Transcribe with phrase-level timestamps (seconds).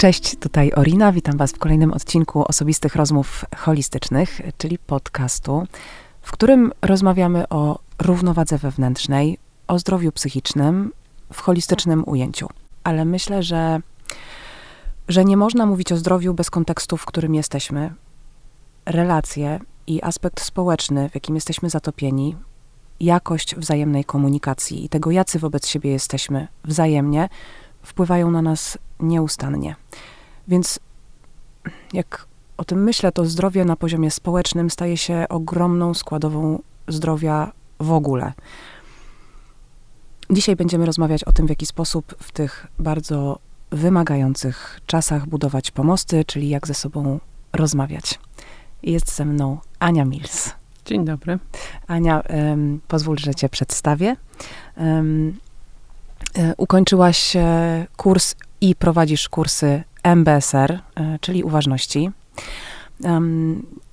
[0.00, 1.12] Cześć, tutaj Orina.
[1.12, 5.66] Witam Was w kolejnym odcinku osobistych rozmów holistycznych, czyli podcastu,
[6.22, 10.92] w którym rozmawiamy o równowadze wewnętrznej, o zdrowiu psychicznym
[11.32, 12.48] w holistycznym ujęciu.
[12.84, 13.80] Ale myślę, że,
[15.08, 17.92] że nie można mówić o zdrowiu bez kontekstu, w którym jesteśmy.
[18.86, 22.36] Relacje i aspekt społeczny, w jakim jesteśmy zatopieni,
[23.00, 27.28] jakość wzajemnej komunikacji i tego, jacy wobec siebie jesteśmy wzajemnie,
[27.82, 29.76] wpływają na nas nieustannie.
[30.48, 30.80] Więc
[31.92, 32.26] jak
[32.56, 38.32] o tym myślę, to zdrowie na poziomie społecznym staje się ogromną składową zdrowia w ogóle.
[40.30, 43.38] Dzisiaj będziemy rozmawiać o tym, w jaki sposób w tych bardzo
[43.70, 47.20] wymagających czasach budować pomosty, czyli jak ze sobą
[47.52, 48.18] rozmawiać.
[48.82, 50.50] Jest ze mną Ania Mills.
[50.84, 51.38] Dzień dobry.
[51.86, 54.16] Ania, um, pozwól, że Cię przedstawię.
[54.76, 55.38] Um,
[56.56, 62.10] ukończyłaś e, kurs i prowadzisz kursy MBSR, e, czyli uważności.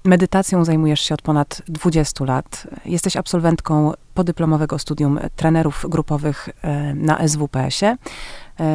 [0.04, 2.68] Medytacją zajmujesz się od ponad 20 lat.
[2.86, 7.98] Jesteś absolwentką podyplomowego studium trenerów grupowych e, na SWPS-ie.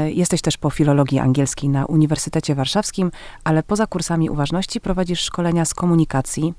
[0.07, 3.11] Jesteś też po filologii angielskiej na Uniwersytecie Warszawskim,
[3.45, 6.55] ale poza kursami uważności prowadzisz szkolenia z komunikacji,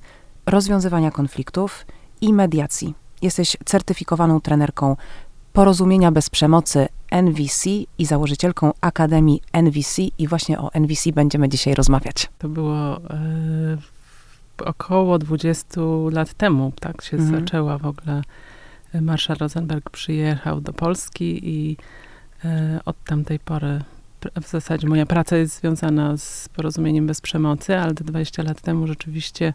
[0.45, 1.85] rozwiązywania konfliktów
[2.21, 2.95] i mediacji.
[3.21, 4.95] Jesteś certyfikowaną trenerką
[5.53, 12.29] porozumienia bez przemocy NVC i założycielką Akademii NVC i właśnie o NVC będziemy dzisiaj rozmawiać.
[12.37, 13.77] To było e,
[14.57, 15.81] około 20
[16.11, 17.39] lat temu, tak się mhm.
[17.39, 18.21] zaczęła w ogóle.
[19.01, 21.77] Marszał Rosenberg przyjechał do Polski i
[22.45, 23.79] e, od tamtej pory
[24.41, 28.87] w zasadzie moja praca jest związana z porozumieniem bez przemocy, ale te 20 lat temu
[28.87, 29.53] rzeczywiście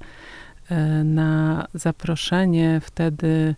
[0.69, 3.55] e, na zaproszenie wtedy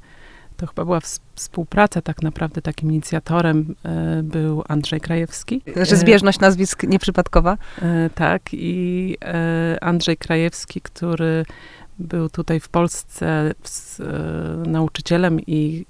[0.61, 1.01] to chyba była
[1.35, 5.63] współpraca tak naprawdę, takim inicjatorem e, był Andrzej Krajewski.
[5.83, 7.57] Że zbieżność nazwisk nieprzypadkowa?
[7.83, 11.45] E, tak i e, Andrzej Krajewski, który
[11.99, 13.99] był tutaj w Polsce z,
[14.69, 15.87] nauczycielem i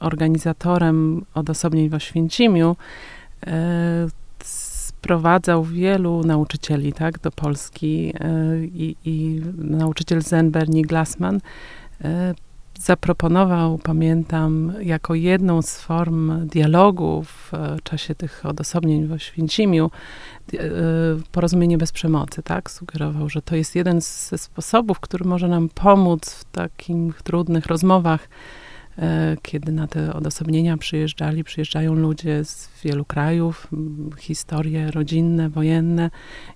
[0.00, 2.76] organizatorem odosobnień w Oświęcimiu,
[4.44, 8.14] sprowadzał wielu nauczycieli tak, do Polski
[8.62, 11.40] i, i nauczyciel Zen Bernie Glassman
[12.80, 19.90] zaproponował, pamiętam, jako jedną z form dialogu w e, czasie tych odosobnień w Oświęcimiu
[20.54, 20.58] e,
[21.32, 22.70] porozumienie bez przemocy, tak?
[22.70, 28.28] Sugerował, że to jest jeden ze sposobów, który może nam pomóc w takich trudnych rozmowach
[29.42, 33.68] kiedy na te odosobnienia przyjeżdżali, przyjeżdżają ludzie z wielu krajów,
[34.18, 36.10] historie rodzinne, wojenne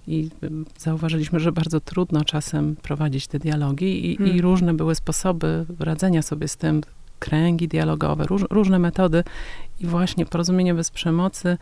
[0.06, 0.31] i
[0.78, 4.37] zauważyliśmy, że bardzo trudno czasem prowadzić te dialogi i, hmm.
[4.37, 6.81] i różne były sposoby radzenia sobie z tym,
[7.19, 9.25] kręgi dialogowe, róż, różne metody
[9.81, 11.59] i właśnie porozumienie bez przemocy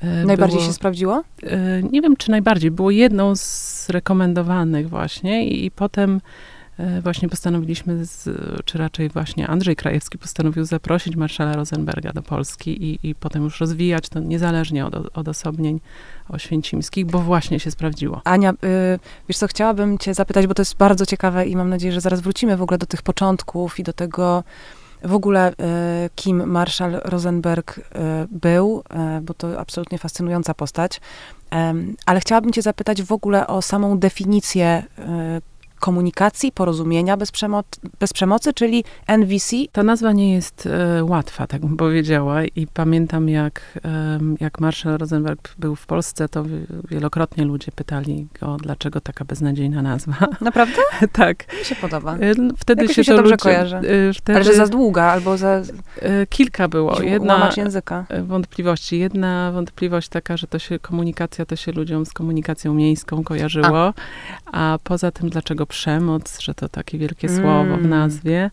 [0.00, 1.22] e, Najbardziej było, się sprawdziło?
[1.42, 2.70] E, nie wiem, czy najbardziej.
[2.70, 6.20] Było jedną z rekomendowanych właśnie i, i potem E,
[7.02, 8.28] właśnie postanowiliśmy, z,
[8.64, 13.60] czy raczej właśnie Andrzej Krajewski postanowił zaprosić marszala Rosenberga do Polski i, i potem już
[13.60, 15.80] rozwijać to niezależnie od odosobnień
[16.28, 18.20] oświęcimskich, bo właśnie się sprawdziło.
[18.24, 18.54] Ania, y,
[19.28, 22.20] wiesz co, chciałabym cię zapytać, bo to jest bardzo ciekawe i mam nadzieję, że zaraz
[22.20, 24.44] wrócimy w ogóle do tych początków i do tego,
[25.04, 25.54] w ogóle, y,
[26.14, 27.82] kim marszał Rosenberg y,
[28.30, 28.82] był,
[29.22, 31.00] bo to absolutnie fascynująca postać.
[32.06, 34.82] Ale chciałabym Cię zapytać w ogóle o samą definicję
[35.78, 37.64] komunikacji, porozumienia bez, przemo
[38.00, 39.56] bez przemocy, czyli NVC.
[39.72, 42.44] Ta nazwa nie jest e, łatwa, tak bym powiedziała.
[42.44, 46.44] I pamiętam, jak, e, jak Marshall Rosenberg był w Polsce, to
[46.90, 50.14] wielokrotnie ludzie pytali go, dlaczego taka beznadziejna nazwa.
[50.40, 50.82] Naprawdę?
[51.12, 51.58] tak.
[51.58, 52.16] Mi się podoba.
[52.16, 53.76] E, wtedy Jakoś się, się to dobrze ludzie, kojarzy.
[53.76, 55.62] E, wtedy, Ale że za długa, albo za...
[56.00, 57.02] E, kilka było.
[57.02, 58.06] Jedna języka.
[58.22, 58.98] wątpliwości.
[58.98, 63.94] Jedna wątpliwość taka, że to się komunikacja, to się ludziom z komunikacją miejską kojarzyło.
[64.46, 67.40] A, a poza tym, dlaczego przemoc, że to takie wielkie mm.
[67.40, 68.50] słowo w nazwie,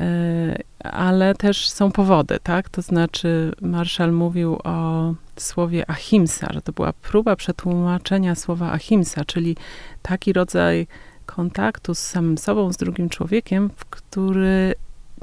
[0.00, 2.68] e, ale też są powody, tak?
[2.68, 9.56] To znaczy, Marszał mówił o słowie ahimsa, że to była próba przetłumaczenia słowa ahimsa, czyli
[10.02, 10.86] taki rodzaj
[11.26, 14.74] kontaktu z samym sobą, z drugim człowiekiem, w który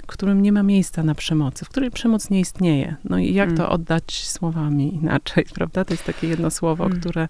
[0.01, 2.95] w którym nie ma miejsca na przemocy, w której przemoc nie istnieje.
[3.03, 3.57] No i jak mm.
[3.57, 5.85] to oddać słowami inaczej, prawda?
[5.85, 6.99] To jest takie jedno słowo, mm.
[6.99, 7.27] które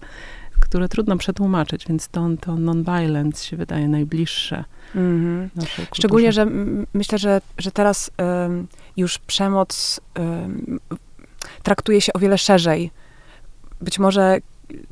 [0.60, 4.64] które trudno przetłumaczyć, więc to, to non-violence się wydaje najbliższe.
[4.94, 5.86] Mm -hmm.
[5.94, 6.46] Szczególnie, że
[6.94, 8.10] myślę, że, że teraz
[8.96, 10.00] już przemoc
[11.62, 12.90] traktuje się o wiele szerzej.
[13.80, 14.38] Być może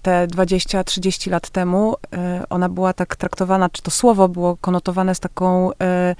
[0.02, 5.20] te 20-30 lat temu e, ona była tak traktowana, czy to słowo było konotowane z
[5.20, 6.16] taką e,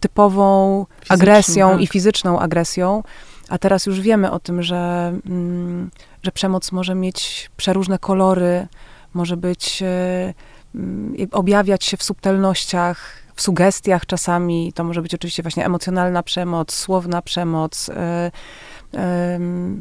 [0.00, 1.80] typową agresją tak.
[1.80, 3.02] i fizyczną agresją,
[3.48, 5.90] a teraz już wiemy o tym, że mm,
[6.24, 8.66] że przemoc może mieć przeróżne kolory,
[9.14, 10.34] może być, e,
[10.74, 14.72] mm, objawiać się w subtelnościach, w sugestiach czasami.
[14.72, 18.30] To może być oczywiście właśnie emocjonalna przemoc, słowna przemoc, e,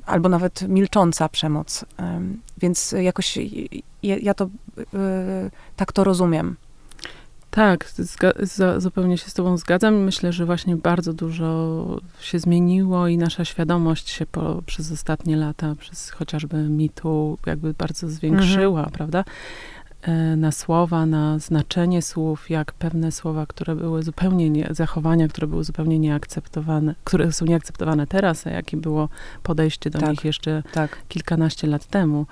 [0.06, 1.86] albo nawet milcząca przemoc.
[2.58, 3.38] Więc jakoś
[4.04, 4.50] ja, ja to
[5.76, 6.56] tak to rozumiem.
[7.56, 7.90] Tak,
[8.40, 9.96] za, zupełnie się z Tobą zgadzam.
[9.96, 11.86] Myślę, że właśnie bardzo dużo
[12.20, 18.10] się zmieniło i nasza świadomość się po, przez ostatnie lata, przez chociażby mitu, jakby bardzo
[18.10, 18.92] zwiększyła, mhm.
[18.92, 19.24] prawda?
[20.02, 25.48] E, na słowa, na znaczenie słów, jak pewne słowa, które były zupełnie nie, zachowania, które
[25.48, 29.10] były zupełnie nieakceptowane, które są nieakceptowane teraz, a jakie było
[29.44, 30.98] podejście do tak, nich jeszcze tak.
[31.08, 32.26] kilkanaście lat temu.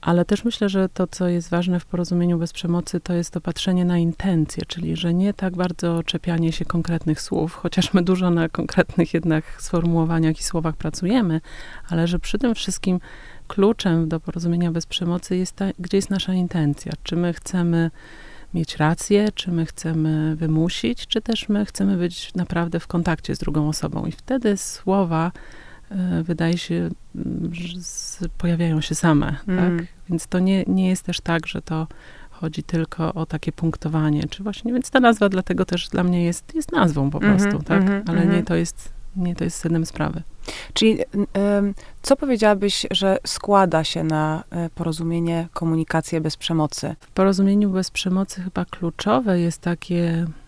[0.00, 3.40] Ale też myślę, że to, co jest ważne w porozumieniu bez przemocy, to jest to
[3.40, 8.30] patrzenie na intencje, czyli że nie tak bardzo czepianie się konkretnych słów, chociaż my dużo
[8.30, 11.40] na konkretnych jednak sformułowaniach i słowach pracujemy,
[11.88, 13.00] ale że przy tym wszystkim
[13.48, 16.92] kluczem do porozumienia bez przemocy jest ta, gdzie jest nasza intencja.
[17.02, 17.90] Czy my chcemy
[18.54, 23.38] mieć rację, czy my chcemy wymusić, czy też my chcemy być naprawdę w kontakcie z
[23.38, 24.06] drugą osobą.
[24.06, 25.32] I wtedy słowa
[26.22, 26.74] wydaje się,
[27.14, 29.78] mm, że pojawiają się same, mm.
[29.78, 29.86] tak?
[30.08, 31.86] Więc to nie, nie jest też tak, że to
[32.30, 36.54] chodzi tylko o takie punktowanie, czy właśnie, więc ta nazwa dlatego też dla mnie jest,
[36.54, 37.82] jest nazwą po prostu, mm -hmm, tak?
[37.82, 38.44] Mm -hmm, Ale nie mhm.
[38.44, 40.22] to jest, nie to jest sednem sprawy.
[40.72, 40.98] Czyli
[42.02, 46.96] co powiedziałabyś, że składa się na e, porozumienie, komunikację bez przemocy?
[47.00, 50.47] W porozumieniu bez przemocy chyba kluczowe jest takie E,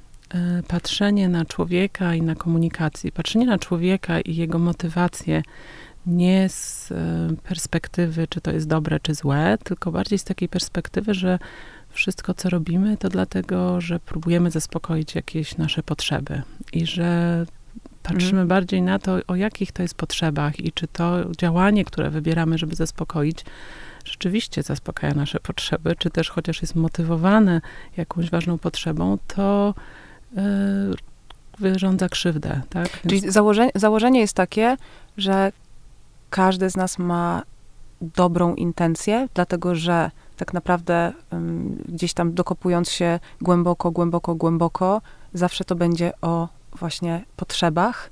[0.69, 5.43] patrzenie na człowieka i na komunikację, patrzenie na człowieka i jego motywację
[6.06, 6.97] nie z e,
[7.43, 11.38] perspektywy, czy to jest dobre, czy złe, tylko bardziej z takiej perspektywy, że
[11.88, 16.43] wszystko, co robimy, to dlatego, że próbujemy zaspokoić jakieś nasze potrzeby
[16.73, 17.47] i że
[18.03, 18.49] patrzymy mm.
[18.49, 22.75] bardziej na to, o jakich to jest potrzebach i czy to działanie, które wybieramy, żeby
[22.75, 23.44] zaspokoić,
[24.05, 27.61] rzeczywiście zaspokaja nasze potrzeby, czy też chociaż jest motywowane
[27.97, 29.75] jakąś ważną potrzebą, to E,
[31.59, 32.61] wyrządza krzywdę.
[32.71, 32.88] Tak?
[32.88, 33.03] Więc...
[33.09, 34.77] Czyli założenie, założenie jest takie,
[35.17, 35.53] że
[36.31, 37.43] każdy z nas ma
[38.00, 45.03] dobrą intencję, dlatego że tak naprawdę um, gdzieś tam dokopując się głęboko, głęboko, głęboko,
[45.35, 46.49] zawsze to będzie o
[46.79, 48.11] właśnie potrzebach,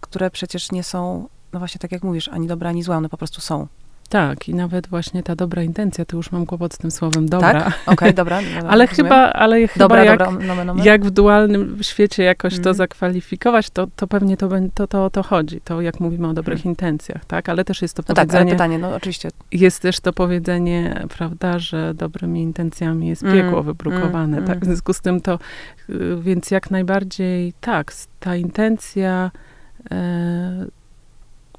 [0.00, 3.16] które przecież nie są, no właśnie tak jak mówisz, ani dobre, ani złe, one po
[3.16, 3.66] prostu są.
[4.10, 7.52] Tak, i nawet właśnie ta dobra intencja, to już mam kłopot z tym słowem dobra.
[7.52, 7.66] Tak?
[7.66, 8.70] Okej, okay, dobra, dobra.
[8.72, 10.84] ale chyba, ale chyba dobra, jak, dobra, nomen, nomen.
[10.84, 12.64] jak w dualnym świecie jakoś mm.
[12.64, 12.76] to mhm.
[12.76, 16.60] zakwalifikować, to, to pewnie to, to, to o to chodzi, to jak mówimy o dobrych
[16.60, 16.70] mm.
[16.70, 17.48] intencjach, tak?
[17.48, 18.44] Ale też jest to no powiedzenie...
[18.44, 19.28] Tak, pytanie, no oczywiście.
[19.52, 23.62] Jest też to powiedzenie, prawda, że dobrymi intencjami jest piekło mm.
[23.62, 24.48] wybrukowane, mm.
[24.48, 24.60] tak?
[24.60, 25.38] W związku z tym to,
[25.90, 29.30] y, więc jak najbardziej tak, ta intencja...
[29.90, 30.79] E,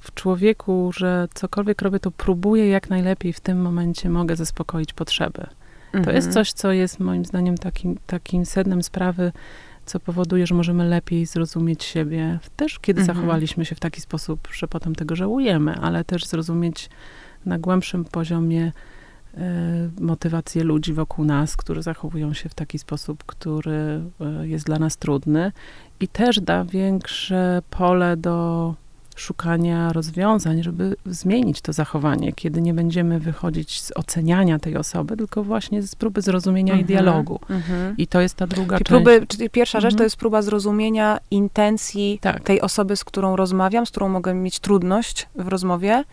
[0.01, 5.48] w człowieku, że cokolwiek robię, to próbuję jak najlepiej w tym momencie mogę zaspokoić potrzeby.
[5.86, 6.03] Mhm.
[6.03, 6.33] To jest mhm.
[6.33, 9.31] coś, co jest moim zdaniem takim, takim sednem sprawy,
[9.86, 13.18] co powoduje, że możemy lepiej zrozumieć siebie, też kiedy mhm.
[13.18, 16.89] zachowaliśmy się w taki sposób, że potem tego żałujemy, ale też zrozumieć
[17.45, 18.71] na głębszym poziomie
[19.33, 19.39] y,
[20.00, 24.01] motywację ludzi wokół nas, którzy zachowują się w taki sposób, który
[24.42, 25.51] y, jest dla nas trudny
[26.00, 28.75] i też da większe pole do
[29.21, 35.44] szukania rozwiązań, żeby zmienić to zachowanie, kiedy nie będziemy wychodzić z oceniania tej osoby, tylko
[35.44, 37.40] właśnie z próby zrozumienia i mhm, dialogu.
[37.49, 37.97] Mhm.
[37.97, 39.04] I to jest ta druga czyli część.
[39.04, 40.06] Próby, czyli pierwsza rzecz to mhm.
[40.06, 42.44] jest próba zrozumienia intencji tak.
[42.44, 46.04] tej osoby, z którą rozmawiam, z którą mogę mieć trudność w rozmowie,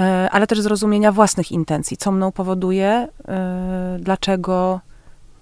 [0.00, 4.80] e, ale też zrozumienia własnych intencji, co mną powoduje, e, dlaczego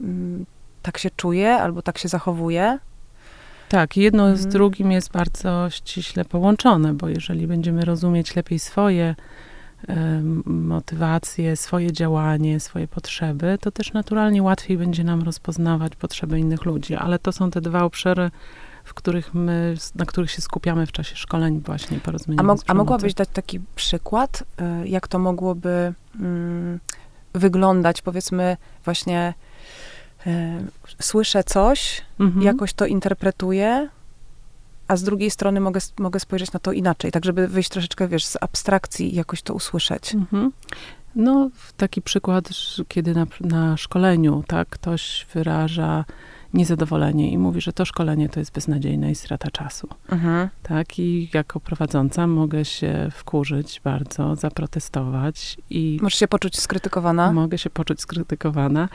[0.01, 0.47] mm,
[0.83, 2.79] tak się czuję albo tak się zachowuję.
[3.69, 4.37] Tak, jedno mhm.
[4.39, 9.15] z drugim jest bardzo ściśle połączone, bo jeżeli będziemy rozumieć lepiej swoje
[10.47, 16.95] motywacje, swoje działanie, swoje potrzeby, to też naturalnie łatwiej będzie nam rozpoznawać potrzeby innych ludzi.
[16.95, 18.31] Ale to są te dwa obszary,
[18.85, 22.41] w których my, na których się skupiamy w czasie szkoleń właśnie porozumienia.
[22.41, 24.45] A, mo- a mogłabyś dać taki przykład,
[24.85, 26.81] y, jak to mogłoby mm,
[27.33, 29.35] wyglądać, powiedzmy właśnie
[31.01, 32.43] słyszę coś, mhm.
[32.43, 33.89] jakoś to interpretuję,
[34.89, 38.25] a z drugiej strony mogę, mogę spojrzeć na to inaczej, tak żeby wyjść troszeczkę, wiesz,
[38.25, 40.15] z abstrakcji i jakoś to usłyszeć.
[40.15, 40.53] Mhm.
[41.17, 42.49] No, taki przykład,
[42.89, 46.05] kiedy na, na szkoleniu, tak, ktoś wyraża
[46.55, 49.89] niezadowolenie i mówi, że to szkolenie to jest beznadziejne i strata czasu.
[50.09, 50.49] Mhm.
[50.63, 55.99] Tak, i jako prowadząca mogę się wkurzyć bardzo, zaprotestować i...
[56.03, 57.33] Możesz się poczuć skrytykowana?
[57.33, 58.89] Mogę się poczuć skrytykowana,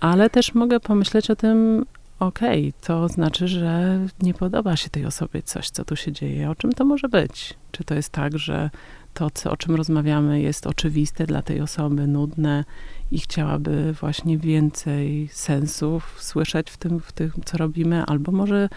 [0.00, 1.84] ale też mogę pomyśleć o tym,
[2.18, 6.50] okej, okay, to znaczy, że nie podoba się tej osobie coś, co tu się dzieje.
[6.50, 7.54] O czym to może być?
[7.70, 8.70] Czy to jest tak, że
[9.14, 12.64] to, co, o czym rozmawiamy, jest oczywiste dla tej osoby, nudne
[13.10, 18.68] i chciałaby właśnie więcej sensów słyszeć w tym, w tym co robimy, albo może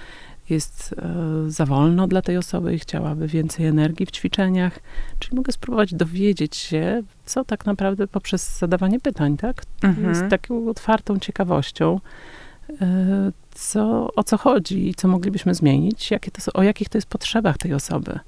[0.49, 4.79] jest e, za wolno dla tej osoby i chciałaby więcej energii w ćwiczeniach.
[5.19, 9.61] Czyli mogę spróbować dowiedzieć się, co tak naprawdę poprzez zadawanie pytań, tak?
[9.83, 10.15] Mhm.
[10.15, 11.99] Z taką otwartą ciekawością,
[12.81, 17.07] e, co, o co chodzi i co moglibyśmy zmienić, jakie to, o jakich to jest
[17.07, 18.19] potrzebach tej osoby.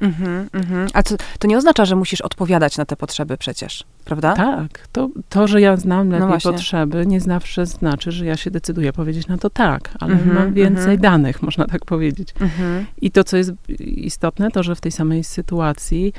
[0.00, 0.88] Mhm, mhm.
[0.92, 4.34] A to, to nie oznacza, że musisz odpowiadać na te potrzeby przecież, prawda?
[4.34, 4.88] Tak.
[4.92, 8.92] To, to że ja znam lepiej no potrzeby, nie zawsze znaczy, że ja się decyduję
[8.92, 11.00] powiedzieć na to tak, ale mhm, mam więcej mhm.
[11.00, 12.34] danych, można tak powiedzieć.
[12.40, 12.86] Mhm.
[13.00, 16.12] I to, co jest istotne, to, że w tej samej sytuacji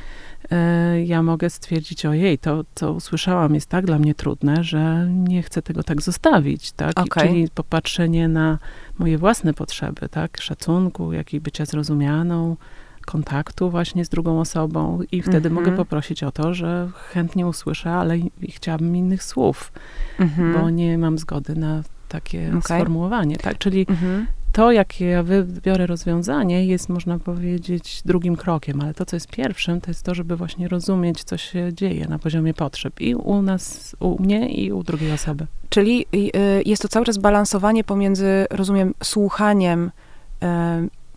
[0.52, 5.44] e, ja mogę stwierdzić, ojej, to, co usłyszałam jest tak dla mnie trudne, że nie
[5.44, 7.00] chcę tego tak zostawić, tak?
[7.00, 7.28] Okay.
[7.28, 8.58] Czyli popatrzenie na
[9.00, 10.42] moje własne potrzeby, tak?
[10.42, 12.56] Szacunku, jak i bycia zrozumianą,
[13.10, 15.54] kontaktu właśnie z drugą osobą i wtedy mhm.
[15.54, 19.72] mogę poprosić o to, że chętnie usłyszę, ale i, chciałabym innych słów,
[20.20, 20.54] mhm.
[20.54, 22.62] bo nie mam zgody na takie okay.
[22.62, 23.58] sformułowanie, tak?
[23.58, 24.28] Czyli mhm.
[24.52, 29.82] to, jakie ja wybiorę rozwiązanie, jest, można powiedzieć, drugim krokiem, ale to, co jest pierwszym,
[29.82, 33.96] to jest to, żeby właśnie rozumieć, co się dzieje na poziomie potrzeb i u nas,
[34.00, 35.48] u mnie i u drugiej osoby.
[35.70, 39.92] Czyli y, jest to cały czas balansowanie pomiędzy, rozumiem, słuchaniem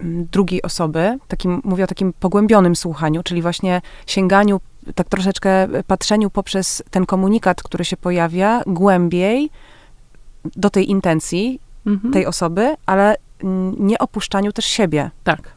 [0.02, 4.60] drugiej osoby, takim, mówię o takim pogłębionym słuchaniu, czyli właśnie sięganiu,
[4.94, 9.50] tak troszeczkę patrzeniu poprzez ten komunikat, który się pojawia, głębiej
[10.56, 12.12] do tej intencji mhm.
[12.12, 13.16] tej osoby, ale
[13.78, 15.10] nie opuszczaniu też siebie.
[15.24, 15.52] Tak.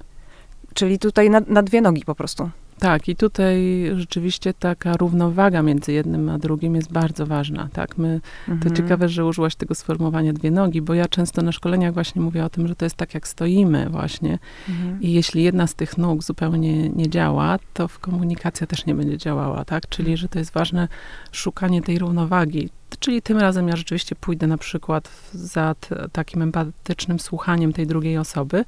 [0.73, 2.49] Czyli tutaj na, na dwie nogi po prostu.
[2.79, 7.97] Tak, i tutaj rzeczywiście taka równowaga między jednym a drugim jest bardzo ważna, tak?
[7.97, 8.59] My, mhm.
[8.59, 12.45] To ciekawe, że użyłaś tego sformułowania dwie nogi, bo ja często na szkoleniach właśnie mówię
[12.45, 14.39] o tym, że to jest tak, jak stoimy właśnie
[14.69, 15.01] mhm.
[15.01, 19.17] i jeśli jedna z tych nóg zupełnie nie działa, to w komunikacja też nie będzie
[19.17, 19.89] działała, tak?
[19.89, 20.17] Czyli, mhm.
[20.17, 20.87] że to jest ważne
[21.31, 25.75] szukanie tej równowagi, Czyli tym razem ja rzeczywiście pójdę na przykład za
[26.11, 28.65] takim empatycznym słuchaniem tej drugiej osoby,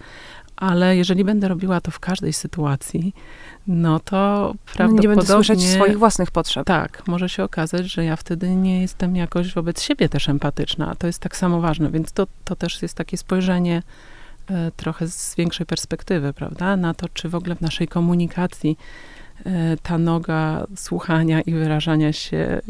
[0.58, 3.14] ale jeżeli będę robiła to w każdej sytuacji,
[3.68, 5.10] no to prawdopodobnie...
[5.10, 6.68] Nie będę słyszeć swoich własnych potrzeb.
[6.68, 10.96] Tak, może się okazać, że ja wtedy nie jestem jakoś wobec siebie też empatyczna.
[10.96, 13.84] To jest tak samo ważne, więc to, to też jest takie spojrzenie
[14.50, 16.78] e, trochę z większej perspektywy, prawda?
[16.78, 18.78] Na to, czy w ogóle w naszej komunikacji
[19.46, 22.62] e, ta noga słuchania i wyrażania się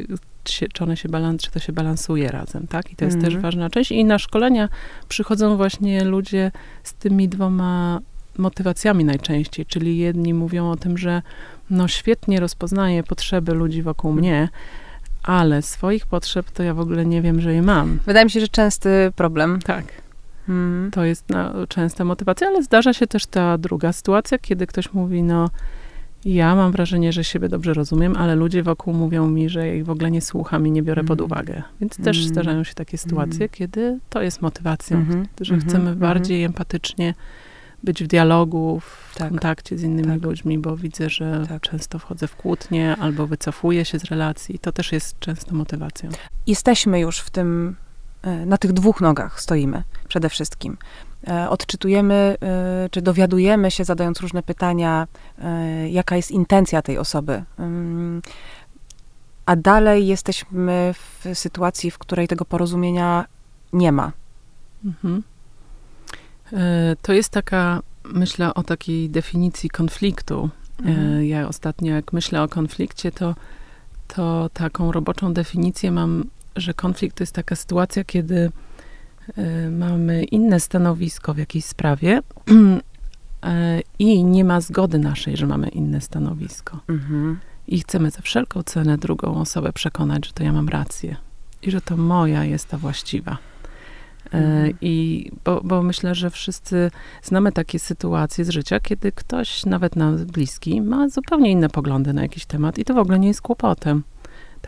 [0.47, 2.91] czy, czy one się balans, czy to się balansuje razem, tak?
[2.91, 3.25] I to jest mm.
[3.25, 3.41] też mhm.
[3.41, 3.91] ważna część.
[3.91, 4.69] I na szkolenia
[5.07, 6.51] przychodzą właśnie ludzie
[6.83, 7.99] z tymi dwoma
[8.37, 11.21] motywacjami najczęściej, czyli jedni mówią o tym, że
[11.69, 14.49] no świetnie rozpoznaję potrzeby ludzi wokół mnie,
[15.23, 17.99] ale swoich potrzeb to ja w ogóle nie wiem, że je mam.
[18.05, 19.59] Wydaje mi się, że częsty problem.
[19.61, 19.85] Tak.
[20.49, 20.91] Mm.
[20.91, 25.23] To jest no, częsta motywacja, ale zdarza się też ta druga sytuacja, kiedy ktoś mówi,
[25.23, 25.49] no
[26.25, 29.85] ja mam wrażenie, że siebie dobrze rozumiem, ale ludzie wokół mówią mi, że ja ich
[29.85, 31.07] w ogóle nie słucham i nie biorę mm.
[31.07, 31.63] pod uwagę.
[31.81, 32.29] Więc też mm.
[32.29, 33.49] zdarzają się takie sytuacje, mm.
[33.49, 35.25] kiedy to jest motywacją, -hmm.
[35.41, 35.61] że -hmm.
[35.61, 35.99] chcemy mhm.
[35.99, 37.13] bardziej empatycznie
[37.83, 39.29] być w dialogu, w tak.
[39.29, 40.23] kontakcie z innymi tak.
[40.23, 41.61] ludźmi, bo widzę, że tak.
[41.61, 44.59] często wchodzę w kłótnie albo wycofuję się z relacji.
[44.59, 46.09] To też jest często motywacją.
[46.47, 47.75] Jesteśmy już w tym,
[48.45, 50.77] na tych dwóch nogach stoimy przede wszystkim.
[51.27, 55.07] E, odczytujemy, e, czy dowiadujemy się, zadając różne pytania,
[55.39, 57.43] e, jaka jest intencja tej osoby.
[59.45, 63.25] A dalej jesteśmy w sytuacji, w której tego porozumienia
[63.73, 64.11] nie ma.
[64.85, 65.23] Mhm.
[67.01, 70.49] To jest taka, myślę o takiej definicji konfliktu.
[70.79, 71.25] Mhm.
[71.25, 73.35] Ja ostatnio, jak myślę o konflikcie, to,
[74.07, 76.23] to taką roboczą definicję mam,
[76.57, 78.51] że konflikt to jest taka sytuacja, kiedy
[79.37, 85.67] Y, mamy inne stanowisko w jakiejś sprawie y, i nie ma zgody naszej, że mamy
[85.67, 86.79] inne stanowisko.
[86.89, 87.39] Mhm.
[87.67, 91.15] I chcemy za wszelką cenę drugą osobę przekonać, że to ja mam rację
[91.61, 93.31] i że to moja jest ta właściwa.
[93.31, 94.73] Y, mhm.
[94.81, 96.91] I bo, bo, myślę, że wszyscy
[97.23, 102.21] znamy takie sytuacje z życia, kiedy ktoś, nawet nam bliski, ma zupełnie inne poglądy na
[102.21, 104.03] jakiś temat i to w ogóle nie jest kłopotem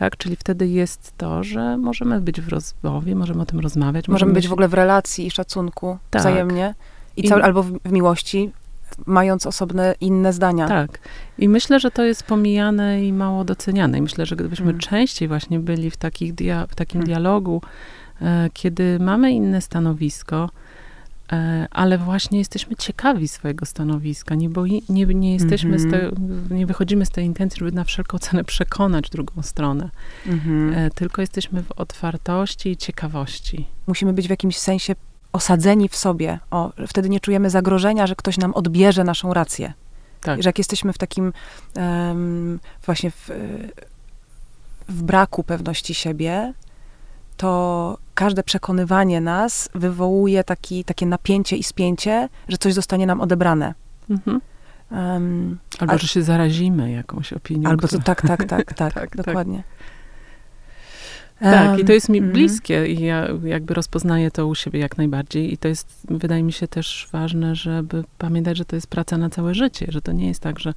[0.00, 0.16] tak?
[0.16, 4.08] Czyli wtedy jest to, że możemy być w rozmowie, możemy o tym rozmawiać.
[4.08, 6.22] Możemy, możemy być w ogóle w relacji i szacunku tak.
[6.22, 6.74] wzajemnie.
[7.16, 8.50] I, I cały, albo w, w miłości,
[9.06, 10.68] mając osobne, inne zdania.
[10.68, 10.98] Tak.
[11.38, 13.98] I myślę, że to jest pomijane i mało doceniane.
[13.98, 14.80] I myślę, że gdybyśmy hmm.
[14.80, 17.06] częściej właśnie byli w, takich dia- w takim hmm.
[17.06, 17.62] dialogu,
[18.22, 20.50] e, kiedy mamy inne stanowisko,
[21.70, 24.34] ale właśnie jesteśmy ciekawi swojego stanowiska.
[24.34, 25.90] Nie, boi, nie, nie jesteśmy mm -hmm.
[26.48, 29.90] te, nie wychodzimy z tej intencji, żeby na wszelką cenę przekonać drugą stronę.
[30.26, 30.90] Mm -hmm.
[30.94, 33.66] Tylko jesteśmy w otwartości i ciekawości.
[33.86, 34.94] Musimy być w jakimś sensie
[35.32, 36.38] osadzeni w sobie.
[36.50, 39.72] O, wtedy nie czujemy zagrożenia, że ktoś nam odbierze naszą rację.
[40.20, 40.42] Tak.
[40.42, 41.32] Że jak jesteśmy w takim
[41.76, 43.30] um, właśnie w,
[44.88, 46.52] w braku pewności siebie,
[47.40, 53.74] to każde przekonywanie nas wywołuje taki, takie napięcie i spięcie, że coś zostanie nam odebrane.
[54.10, 54.40] Mhm.
[54.90, 57.70] Um, albo, że się zarazimy jakąś opinią.
[57.70, 59.56] Albo to tak, tak, tak, tak, tak dokładnie.
[59.56, 59.66] Tak.
[61.40, 62.32] Tak, i to jest mi mm.
[62.32, 66.52] bliskie i ja jakby rozpoznaję to u siebie jak najbardziej i to jest, wydaje mi
[66.52, 70.28] się też ważne, żeby pamiętać, że to jest praca na całe życie, że to nie
[70.28, 70.74] jest tak, że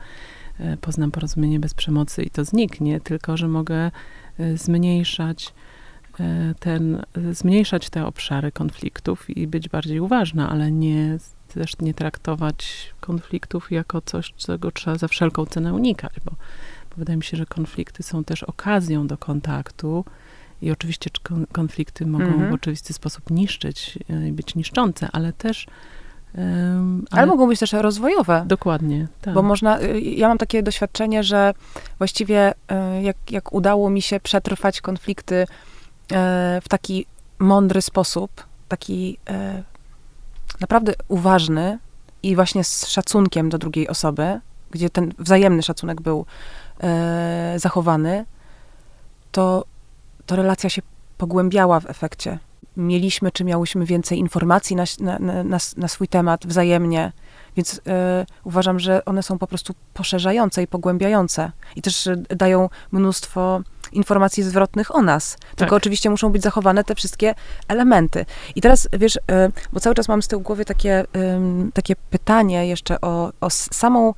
[0.59, 3.91] e, poznam porozumienie bez przemocy i to zniknie, tylko że mogę
[4.39, 5.53] e, zmniejszać
[6.59, 7.01] ten,
[7.31, 11.17] zmniejszać te obszary konfliktów i być bardziej uważna, ale nie
[11.53, 16.31] też nie traktować konfliktów jako coś, czego trzeba za wszelką cenę unikać, bo,
[16.89, 20.05] bo wydaje mi się, że konflikty są też okazją do kontaktu,
[20.63, 21.09] i oczywiście
[21.51, 22.51] konflikty mogą mhm.
[22.51, 25.67] w oczywisty sposób niszczyć e, i być niszczące, ale też.
[26.37, 28.43] Um, ale, ale, mogą być też rozwojowe.
[28.47, 29.07] Dokładnie.
[29.21, 29.33] Tak.
[29.33, 29.81] Bo można.
[29.81, 31.53] Y, ja mam takie doświadczenie, że
[31.97, 35.45] właściwie y, jak, jak udało mi się przetrwać konflikty
[36.61, 37.05] w taki
[37.39, 39.17] mądry sposób, taki
[40.61, 41.79] naprawdę uważny
[42.23, 44.39] i właśnie z szacunkiem do drugiej osoby,
[44.71, 46.25] gdzie ten wzajemny szacunek był
[47.57, 48.25] zachowany,
[49.31, 49.65] to
[50.25, 50.81] to relacja się
[51.17, 52.39] pogłębiała w efekcie.
[52.77, 57.11] Mieliśmy, czy miałyśmy więcej informacji na, na, na, na swój temat wzajemnie,
[57.55, 57.81] więc y,
[58.43, 61.51] uważam, że one są po prostu poszerzające i pogłębiające.
[61.75, 63.61] I też dają mnóstwo
[63.95, 65.37] informacji zwrotnych o nas.
[65.37, 65.55] Tak.
[65.55, 67.35] Tylko oczywiście muszą być zachowane te wszystkie
[67.67, 68.25] elementy.
[68.55, 69.21] I teraz, wiesz, y,
[69.73, 71.05] bo cały czas mam z tyłu głowy takie,
[71.73, 74.13] takie pytanie jeszcze o, o samą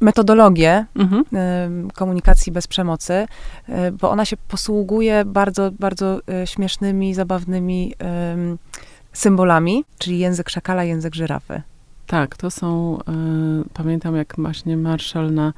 [0.00, 1.90] metodologię mhm.
[1.90, 3.26] komunikacji bez przemocy,
[3.68, 7.94] e, bo ona się posługuje bardzo, bardzo e, śmiesznymi, zabawnymi
[9.12, 11.62] symbolami, czyli język szakala, język żyrafy.
[12.06, 13.02] Tak, to są, y,
[13.74, 15.52] pamiętam jak właśnie Marshall na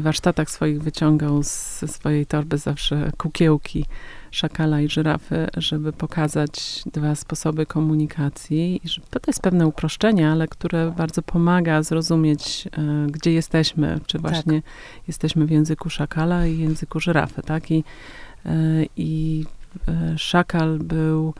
[0.00, 3.86] warsztatach swoich wyciągał ze swojej torby zawsze kukiełki
[4.30, 8.80] szakala i żyrafy, żeby pokazać dwa sposoby komunikacji.
[8.84, 14.18] I że to jest pewne uproszczenie, ale które bardzo pomaga zrozumieć, e, gdzie jesteśmy, czy
[14.18, 14.20] tak.
[14.20, 14.70] właśnie tak.
[15.08, 17.70] jesteśmy w języku szakala i języku żyrafy, tak?
[17.70, 17.84] I,
[18.46, 18.52] e,
[18.96, 19.44] i
[19.88, 21.34] e, szakal był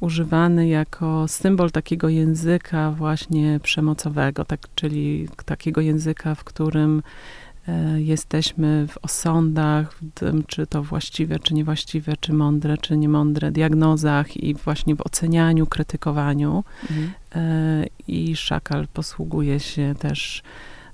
[0.00, 7.02] używany jako symbol takiego języka właśnie przemocowego, tak, czyli takiego języka, w którym
[7.68, 13.52] E, jesteśmy w osądach, w tym, czy to właściwe, czy niewłaściwe, czy mądre, czy niemądre,
[13.52, 16.64] diagnozach i właśnie w ocenianiu, krytykowaniu.
[16.82, 17.10] Mhm.
[17.34, 20.42] E, I szakal posługuje się też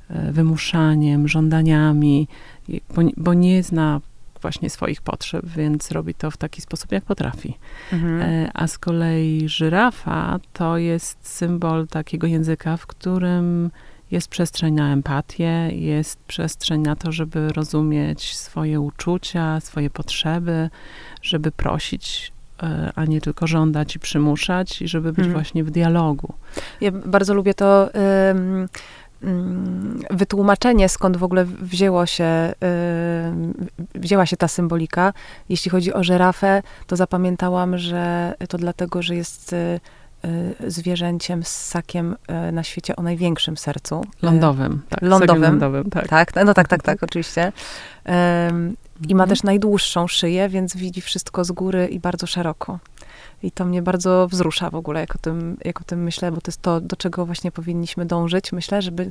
[0.08, 2.28] e, wymuszaniem, żądaniami,
[2.68, 4.00] bo, bo nie zna
[4.42, 7.58] właśnie swoich potrzeb, więc robi to w taki sposób, jak potrafi.
[7.92, 8.50] Mhm.
[8.54, 13.70] A z kolei żyrafa to jest symbol takiego języka, w którym
[14.12, 20.70] jest przestrzeń na empatię, jest przestrzeń na to, żeby rozumieć swoje uczucia, swoje potrzeby,
[21.22, 25.32] żeby prosić, e, a nie tylko żądać i przymuszać, i żeby być hmm.
[25.32, 26.34] właśnie w dialogu.
[26.80, 27.90] Ja bardzo lubię to
[30.10, 32.52] wytłumaczenie, skąd w ogóle wzięło się,
[33.94, 35.12] wzięła się ta symbolika.
[35.48, 39.80] Jeśli chodzi o żerafę, to zapamiętałam, że to dlatego, że jest y,
[40.24, 42.16] Y, zwierzęciem z ssakiem
[42.48, 44.00] y, na świecie o największym sercu.
[44.00, 45.02] Y, lądowym, tak.
[45.02, 46.08] Lądowym, lądowym tak.
[46.08, 46.32] tak.
[46.44, 47.52] No tak, tak, tak, oczywiście.
[49.08, 49.28] I ma mhm.
[49.28, 52.78] też najdłuższą szyję, więc widzi wszystko z góry i bardzo szeroko.
[53.42, 56.40] I to mnie bardzo wzrusza w ogóle, jak o, tym, jak o tym myślę, bo
[56.40, 58.52] to jest to, do czego właśnie powinniśmy dążyć.
[58.52, 59.10] Myślę, żeby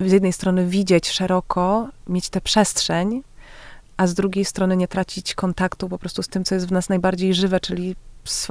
[0.00, 3.22] z jednej strony widzieć szeroko, mieć tę przestrzeń,
[3.96, 6.88] a z drugiej strony nie tracić kontaktu po prostu z tym, co jest w nas
[6.88, 7.96] najbardziej żywe, czyli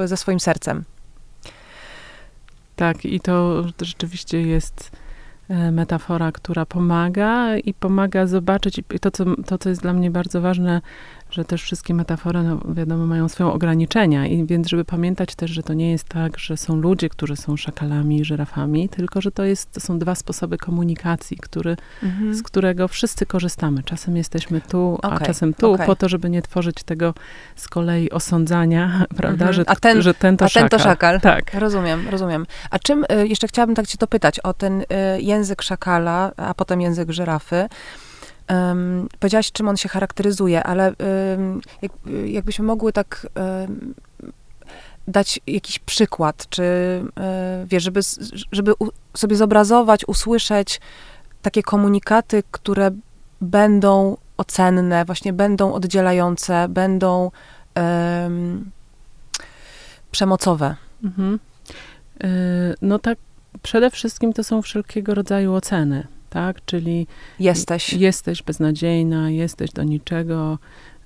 [0.05, 0.83] ze swoim sercem.
[2.75, 4.91] Tak, i to rzeczywiście jest
[5.49, 10.41] e, metafora, która pomaga i pomaga zobaczyć, to co, to, co jest dla mnie bardzo
[10.41, 10.81] ważne,
[11.33, 15.63] że też wszystkie metafory, no wiadomo, mają swoje ograniczenia i więc, żeby pamiętać też, że
[15.63, 19.43] to nie jest tak, że są ludzie, którzy są szakalami i żyrafami, tylko, że to,
[19.43, 22.35] jest, to są dwa sposoby komunikacji, który, mhm.
[22.35, 23.83] z którego wszyscy korzystamy.
[23.83, 25.85] Czasem jesteśmy tu, okay, a czasem tu, okay.
[25.85, 27.13] po to, żeby nie tworzyć tego
[27.55, 29.53] z kolei osądzania, prawda, mhm.
[29.53, 30.69] że, a ten, że ten to a szakal.
[30.69, 31.21] Ten to szakal.
[31.21, 31.53] Tak.
[31.53, 32.45] Rozumiem, rozumiem.
[32.69, 34.85] A czym, y, jeszcze chciałabym tak cię to pytać, o ten y,
[35.19, 37.67] język szakala, a potem język żyrafy,
[38.49, 40.93] Um, powiedziałaś, czym on się charakteryzuje, ale
[41.37, 41.91] um, jak,
[42.25, 43.93] jakbyśmy mogły tak um,
[45.07, 46.63] dać jakiś przykład, czy
[47.19, 47.99] e, wiesz, żeby,
[48.51, 50.81] żeby u, sobie zobrazować, usłyszeć
[51.41, 52.91] takie komunikaty, które
[53.41, 57.31] będą ocenne, właśnie będą oddzielające, będą
[60.11, 60.75] przemocowe.
[61.03, 61.39] Mhm.
[62.23, 62.27] E,
[62.81, 63.17] no tak
[63.61, 66.65] przede wszystkim to są wszelkiego rodzaju oceny, tak?
[66.65, 67.07] Czyli
[67.39, 67.93] jesteś.
[67.93, 70.57] Jesteś beznadziejna, jesteś do niczego,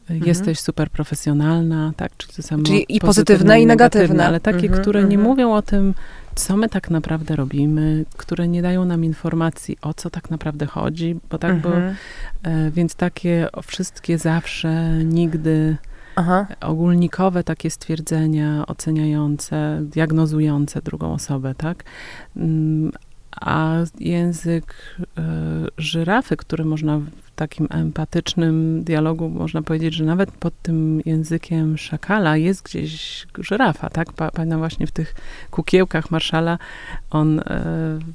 [0.09, 0.27] mhm.
[0.27, 2.17] jesteś super profesjonalna, tak?
[2.17, 4.01] Czyli, to samo Czyli i pozytywne, i negatywne.
[4.01, 4.27] negatywne.
[4.27, 5.21] Ale takie, mhm, które nie mhm.
[5.21, 5.93] mówią o tym,
[6.35, 11.15] co my tak naprawdę robimy, które nie dają nam informacji, o co tak naprawdę chodzi,
[11.29, 15.77] bo tak, bo, e, więc takie wszystkie zawsze, nigdy,
[16.15, 16.47] Aha.
[16.61, 21.83] ogólnikowe takie stwierdzenia oceniające, diagnozujące drugą osobę, tak?
[23.41, 25.21] A język y,
[25.77, 32.37] żyrafy, który można w takim empatycznym dialogu, można powiedzieć, że nawet pod tym językiem szakala
[32.37, 34.13] jest gdzieś żyrafa, tak?
[34.13, 35.15] Pamiętam właśnie w tych
[35.51, 36.57] kukiełkach Marszala,
[37.09, 37.43] on y,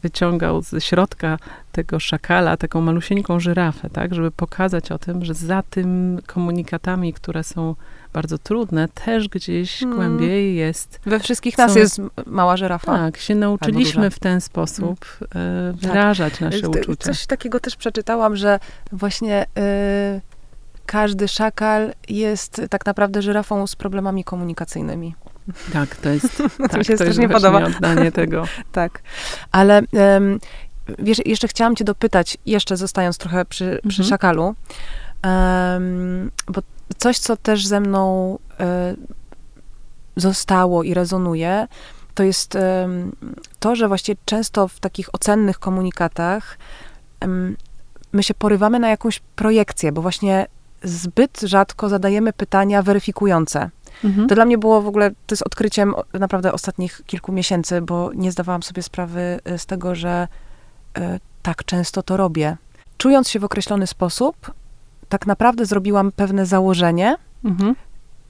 [0.02, 1.38] wyciągał ze środka
[1.72, 4.14] tego szakala taką malusieńką żyrafę, tak?
[4.14, 7.74] Żeby pokazać o tym, że za tym komunikatami, które są
[8.12, 9.96] bardzo trudne, też gdzieś hmm.
[9.96, 11.00] głębiej jest.
[11.06, 12.96] We wszystkich nas jest mała żyrafa.
[12.96, 15.76] Tak, się nauczyliśmy w ten sposób hmm.
[15.76, 16.40] wyrażać tak.
[16.40, 17.04] nasze uczucia.
[17.04, 18.60] Coś takiego też przeczytałam, że
[18.92, 20.20] właśnie y,
[20.86, 25.14] każdy szakal jest tak naprawdę żyrafą z problemami komunikacyjnymi.
[25.72, 27.64] Tak, to jest, to tak, mi się to strasznie podoba.
[27.64, 28.44] oddanie tego.
[28.72, 29.02] tak,
[29.52, 30.38] ale um,
[30.98, 34.08] wiesz, jeszcze chciałam cię dopytać, jeszcze zostając trochę przy, przy mhm.
[34.08, 34.54] szakalu,
[35.24, 36.62] um, bo
[36.98, 38.94] coś, co też ze mną e,
[40.16, 41.68] zostało i rezonuje,
[42.14, 42.58] to jest
[43.60, 46.58] to, że właściwie często w takich ocennych komunikatach
[48.12, 50.46] my się porywamy na jakąś projekcję, bo właśnie
[50.82, 53.70] zbyt rzadko zadajemy pytania weryfikujące.
[54.04, 54.28] Mhm.
[54.28, 58.32] To dla mnie było w ogóle, to jest odkryciem naprawdę ostatnich kilku miesięcy, bo nie
[58.32, 60.28] zdawałam sobie sprawy e, z tego, że
[60.98, 62.56] e, tak często to robię.
[62.98, 64.52] Czując się w określony sposób,
[65.12, 67.74] tak naprawdę zrobiłam pewne założenie, mhm.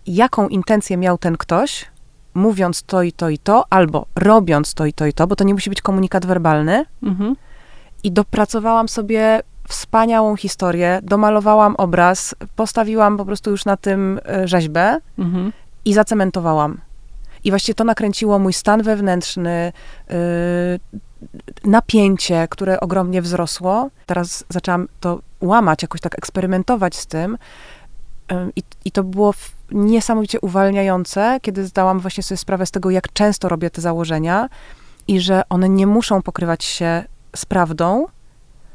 [0.07, 1.87] jaką intencję miał ten ktoś,
[2.35, 5.45] mówiąc to i to i to, albo robiąc to i to i to, bo to
[5.45, 6.85] nie musi być komunikat werbalny.
[7.03, 7.37] Mhm.
[8.05, 15.01] I dopracowałam sobie wspaniałą historię, domalowałam obraz, postawiłam po prostu już na tym e, rzeźbę
[15.19, 15.53] mhm.
[15.85, 16.81] i zacementowałam.
[17.45, 19.73] I właściwie to nakręciło mój stan wewnętrzny,
[20.09, 20.15] yy,
[21.65, 23.91] napięcie, które ogromnie wzrosło.
[24.07, 27.39] Teraz zaczęłam to łamać, jakoś tak eksperymentować z tym.
[28.57, 29.35] I, i to było
[29.71, 34.49] niesamowicie uwalniające, kiedy zdałam właśnie sobie sprawę z tego, jak często robię te założenia
[35.09, 37.05] i że one nie muszą pokrywać się
[37.37, 38.07] z prawdą.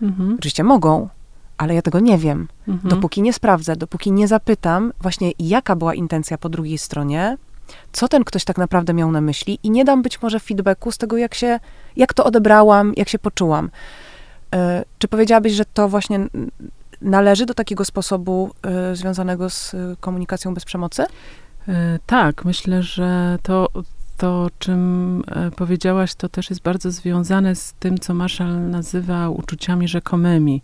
[0.02, 0.36] Mhm.
[0.40, 1.10] Oczywiście mogą,
[1.58, 2.48] ale ja tego nie wiem.
[2.68, 2.90] Mhm.
[2.90, 7.38] Dopóki nie sprawdzę, dopóki nie zapytam właśnie, jaka była intencja po drugiej stronie,
[7.92, 10.98] co ten ktoś tak naprawdę miał na myśli i nie dam być może feedbacku z
[10.98, 11.60] tego, jak się,
[11.96, 13.70] jak to odebrałam, jak się poczułam.
[14.56, 16.20] E, czy powiedziałabyś, że to właśnie
[17.02, 21.06] należy do takiego sposobu e, związanego z komunikacją bez przemocy?
[21.68, 23.70] E, tak, myślę, że to,
[24.18, 25.24] to, czym
[25.56, 30.62] powiedziałaś, to też jest bardzo związane z tym, co Marshall nazywa uczuciami rzekomymi.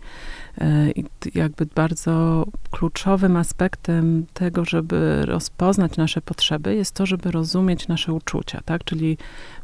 [0.96, 1.04] I
[1.36, 8.62] jakby bardzo kluczowym aspektem tego, żeby rozpoznać nasze potrzeby, jest to, żeby rozumieć nasze uczucia,
[8.66, 8.84] tak?
[8.84, 9.18] Czyli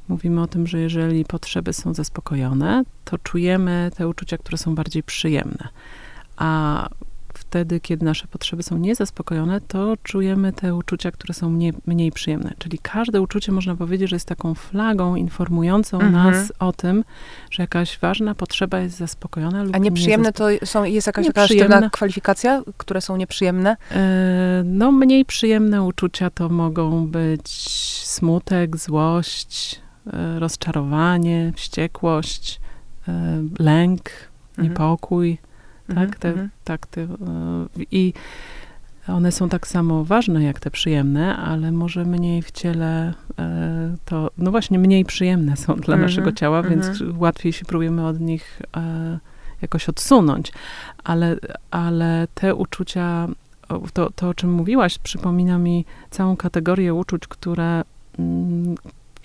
[0.08, 5.04] mówimy o tym, że jeżeli potrzeby są zaspokojone, to czujemy te uczucia, które są bardziej
[5.04, 5.67] przyjemne.
[6.38, 6.89] A
[7.49, 12.53] wtedy, kiedy nasze potrzeby są niezaspokojone, to czujemy te uczucia, które są mniej, mniej przyjemne.
[12.57, 16.13] Czyli każde uczucie, można powiedzieć, że jest taką flagą informującą mhm.
[16.13, 17.03] nas o tym,
[17.51, 21.89] że jakaś ważna potrzeba jest zaspokojona lub A nieprzyjemne to są, jest jakaś taka sztywna
[21.89, 23.77] kwalifikacja, które są nieprzyjemne?
[23.91, 27.49] E, no, mniej przyjemne uczucia to mogą być
[28.05, 29.81] smutek, złość,
[30.13, 32.62] e, rozczarowanie, wściekłość,
[33.07, 34.09] e, lęk,
[34.57, 35.39] mhm.
[35.89, 36.19] Niepokój tak?
[36.19, 36.47] Te, -hmm.
[36.63, 37.08] tak te,
[37.91, 38.13] I
[39.08, 44.32] one są tak samo ważne jak te przyjemne, ale może mniej w ciele e, to,
[44.38, 46.02] no właśnie, mniej przyjemne są dla -hmm.
[46.02, 49.19] naszego ciała, więc łatwiej się próbujemy od nich e,
[49.62, 50.52] jakoś odsunąć.
[51.04, 51.38] Ale,
[51.71, 53.28] ale te uczucia,
[53.93, 57.82] to, to o czym mówiłaś, przypomina mi całą kategorię uczuć, które
[58.19, 58.75] mm,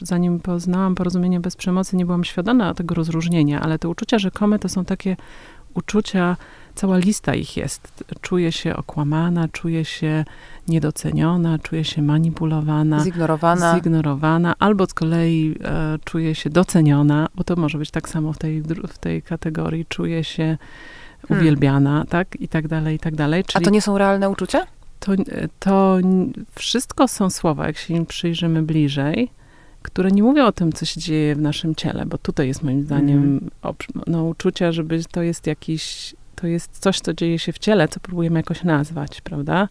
[0.00, 4.68] zanim poznałam porozumienie bez przemocy, nie byłam świadoma tego rozróżnienia, ale te uczucia rzekome to
[4.68, 5.16] są takie
[5.74, 6.36] uczucia,
[6.74, 8.04] cała lista ich jest.
[8.20, 10.24] Czuję się okłamana, czuję się
[10.68, 17.56] niedoceniona, czuję się manipulowana, zignorowana, zignorowana albo z kolei e, czuję się doceniona, bo to
[17.56, 20.58] może być tak samo w tej, w tej kategorii, czuję się
[21.28, 21.40] hmm.
[21.42, 23.44] uwielbiana, tak, i tak dalej, i tak dalej.
[23.44, 24.66] Czyli A to nie są realne uczucia?
[25.00, 25.12] To,
[25.58, 25.98] to
[26.54, 29.30] wszystko są słowa, jak się im przyjrzymy bliżej,
[29.84, 32.82] które nie mówią o tym, co się dzieje w naszym ciele, bo tutaj jest moim
[32.82, 33.50] zdaniem mm.
[34.06, 38.00] no, uczucia, żeby to jest jakiś, to jest coś, co dzieje się w ciele, co
[38.00, 39.68] próbujemy jakoś nazwać, prawda?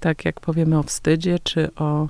[0.00, 2.08] Tak jak powiemy o wstydzie, czy o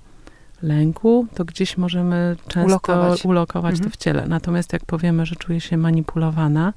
[0.63, 3.25] lęku, to gdzieś możemy często Ulokować.
[3.25, 3.91] ulokować, Mhm.
[3.91, 4.27] to w ciele.
[4.27, 6.73] Natomiast jak powiemy, że czuję się manipulowana,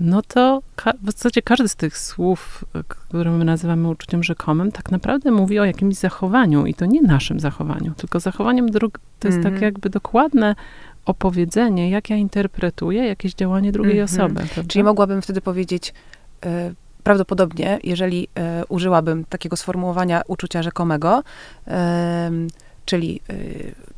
[0.00, 0.62] no to
[1.02, 5.58] w zasadzie każdy z tych słów, y, które my nazywamy uczuciem rzekomym, tak naprawdę mówi
[5.58, 9.00] o jakimś zachowaniu i to nie naszym zachowaniu, tylko zachowaniem dróg.
[9.20, 9.54] To jest Mhm.
[9.54, 10.54] tak jakby dokładne
[11.06, 14.04] opowiedzenie, jak ja interpretuję jakieś działanie drugiej Mhm.
[14.28, 14.46] osoby.
[14.48, 14.72] Prawda?
[14.72, 15.94] Czyli mogłabym wtedy powiedzieć,
[16.46, 21.22] e, prawdopodobnie, jeżeli e, użyłabym takiego sformułowania uczucia rzekomego,
[21.66, 22.48] em,
[22.84, 23.34] czyli e,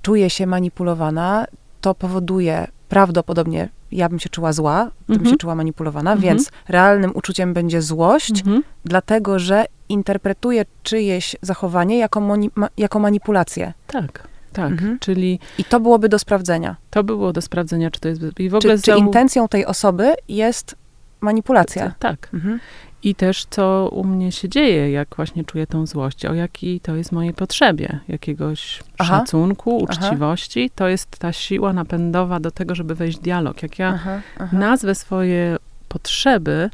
[0.03, 1.45] czuję się manipulowana,
[1.81, 5.31] to powoduje prawdopodobnie, ja bym się czuła zła, gdybym Mhm.
[5.35, 6.21] się czuła manipulowana, Mhm.
[6.35, 8.63] więc realnym uczuciem będzie złość, Mhm.
[8.85, 13.73] dlatego że interpretuję czyjeś zachowanie jako, moni- ma, jako manipulację.
[13.87, 14.71] Tak, tak.
[14.73, 14.99] Mhm.
[14.99, 16.77] Czyli I to byłoby do sprawdzenia.
[16.91, 18.23] to było do sprawdzenia, czy to jest...
[18.39, 20.75] I w Czy, ogóle czy zau- intencją tej osoby jest
[21.21, 21.93] manipulacja?
[21.99, 22.29] Tak.
[22.35, 22.61] Mhm.
[23.03, 26.97] I też co u mnie się dzieje, jak właśnie czuję tą złość, o jakiej to
[26.97, 29.19] jest mojej potrzebie, jakiegoś Aha.
[29.19, 30.01] szacunku, Aha.
[30.01, 30.71] uczciwości.
[30.75, 33.63] To jest ta siła napędowa do tego, żeby wejść w dialog.
[33.63, 34.57] Jak ja Aha, aha.
[34.59, 35.57] nazwę swoje
[35.89, 36.71] potrzeby,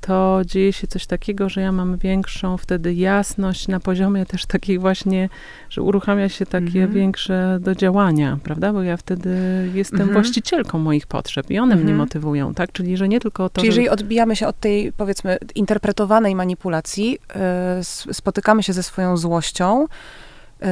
[0.00, 4.78] to dzieje się coś takiego, że ja mam większą wtedy jasność na poziomie też takiej
[4.78, 5.28] właśnie,
[5.70, 6.92] że uruchamia się takie Mhm.
[6.92, 8.72] większe do działania, prawda?
[8.72, 9.30] Bo ja wtedy
[9.74, 10.12] jestem Mhm.
[10.12, 11.98] właścicielką moich potrzeb i one mnie Mhm.
[11.98, 12.72] motywują, tak?
[12.72, 13.80] Czyli, że nie tylko to, Czyli że...
[13.80, 17.38] jeżeli odbijamy się od tej, powiedzmy, interpretowanej manipulacji, y,
[17.78, 20.66] s- spotykamy się ze swoją złością, y,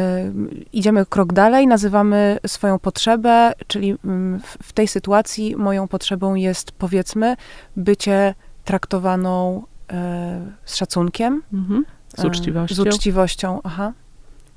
[0.73, 6.73] idziemy krok dalej, nazywamy swoją potrzebę, czyli mm, w, w tej sytuacji moją potrzebą jest,
[6.73, 7.37] powiedzmy,
[7.77, 8.35] bycie
[8.67, 9.95] traktowaną y,
[10.65, 11.85] z szacunkiem, Mhm.
[12.17, 12.75] Z y, uczciwością.
[12.75, 13.93] Z uczciwością, aha.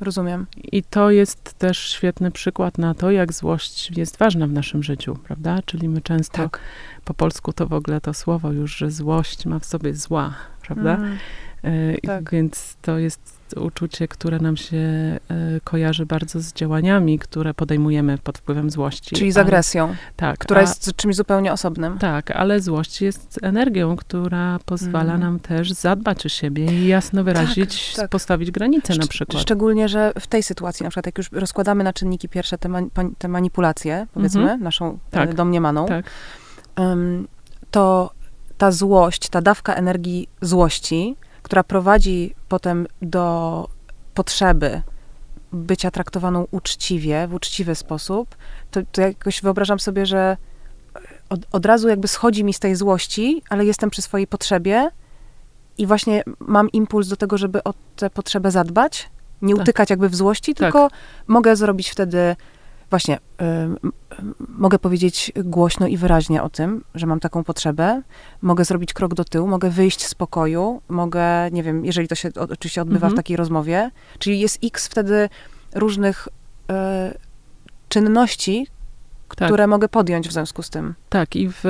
[0.01, 0.45] Rozumiem.
[0.71, 5.17] I to jest też świetny przykład na to, jak złość jest ważna w naszym życiu,
[5.23, 5.59] prawda?
[5.65, 6.59] Czyli my często, Tak.
[7.05, 10.95] po polsku to w ogóle to słowo już, że złość ma w sobie zła, prawda?
[10.95, 11.17] Mm.
[11.63, 12.31] E, tak.
[12.31, 15.19] Więc to jest uczucie, które nam się e,
[15.63, 19.15] kojarzy bardzo z działaniami, które podejmujemy pod wpływem złości.
[19.15, 20.37] Czyli z Ale- agresją, Tak.
[20.37, 21.97] która a- jest czymś zupełnie osobnym.
[21.97, 25.19] Tak, ale złość jest energią, która pozwala Mhm.
[25.21, 28.09] nam też zadbać o siebie i jasno wyrazić, tak.
[28.09, 29.41] postawić granice na przykład.
[29.41, 33.15] Szczególnie, że w tej sytuacji, na przykład jak już rozkładamy na czynniki pierwsze te, pan-
[33.17, 34.63] te manipulacje, powiedzmy, Mhm.
[34.63, 35.27] naszą Tak.
[35.27, 35.35] tak.
[35.35, 36.05] domniemaną, Tak.
[36.75, 37.27] em,
[37.71, 38.11] to
[38.57, 41.15] ta złość, ta dawka energii złości,
[41.49, 43.67] która prowadzi potem do
[44.13, 44.81] potrzeby
[45.51, 48.35] bycia traktowaną uczciwie, w uczciwy sposób,
[48.71, 50.37] to, to jakoś wyobrażam sobie, że
[51.29, 54.89] od, od razu jakby schodzi mi z tej złości, ale jestem przy swojej potrzebie
[55.77, 59.09] i właśnie mam impuls do tego, żeby o tę potrzebę zadbać,
[59.41, 59.63] nie Tak.
[59.63, 60.57] utykać jakby w złości, Tak.
[60.57, 60.89] tylko
[61.27, 62.35] mogę zrobić wtedy
[62.89, 63.77] właśnie, ym,
[64.49, 68.01] mogę powiedzieć głośno i wyraźnie o tym, że mam taką potrzebę,
[68.41, 72.29] mogę zrobić krok do tyłu, mogę wyjść z pokoju, mogę, nie wiem, jeżeli to się
[72.35, 73.13] o, oczywiście odbywa Mhm.
[73.13, 75.29] w takiej rozmowie, czyli jest x wtedy
[75.75, 76.27] różnych
[76.69, 77.13] e,
[77.89, 78.67] czynności,
[79.35, 79.47] Tak.
[79.47, 80.95] które mogę podjąć w związku z tym.
[81.09, 81.63] Tak, i w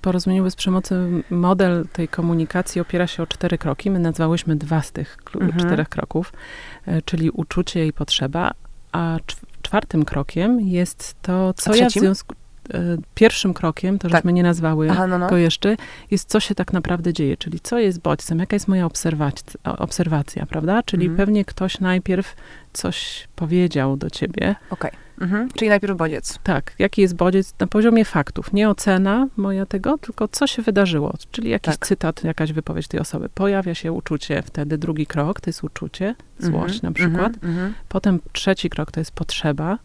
[0.00, 3.90] porozumieniu bez przemocy model tej komunikacji opiera się o cztery kroki.
[3.90, 5.60] My nazwałyśmy dwa z tych Mhm.
[5.60, 6.32] czterech kroków,
[6.86, 8.50] e, czyli uczucie i potrzeba,
[8.92, 9.16] a
[9.64, 12.34] czwartym krokiem jest to, co ja w związku...
[12.74, 12.78] e,
[13.14, 14.16] Pierwszym krokiem, to Tak.
[14.18, 15.28] żeśmy nie nazwały Aha, no, no.
[15.28, 15.76] go jeszcze,
[16.10, 19.76] jest co się tak naprawdę dzieje, czyli co jest bodźcem, jaka jest moja obserwac- o-
[19.76, 20.82] obserwacja, prawda?
[20.82, 21.16] Czyli Mhm.
[21.16, 22.34] pewnie ktoś najpierw
[22.72, 24.90] coś powiedział do ciebie, Okej.
[25.20, 25.48] Mhm.
[25.54, 26.38] Czyli najpierw bodziec.
[26.42, 28.52] tak, jaki jest bodziec na poziomie faktów.
[28.52, 31.14] Nie ocena moja tego, tylko co się wydarzyło.
[31.30, 31.86] Czyli jakiś Tak.
[31.86, 33.28] cytat, jakaś wypowiedź tej osoby.
[33.34, 37.34] Pojawia się uczucie, wtedy drugi krok to jest uczucie, złość Mhm, na przykład.
[37.34, 37.74] Mhm, mhm.
[37.88, 39.78] Potem trzeci krok to jest potrzeba.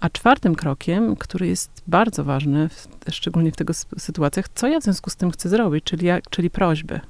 [0.00, 4.82] A czwartym krokiem, który jest bardzo ważny, w, szczególnie w tego sytuacjach, co ja w
[4.82, 7.00] związku z tym chcę zrobić, czyli, jak, czyli prośby.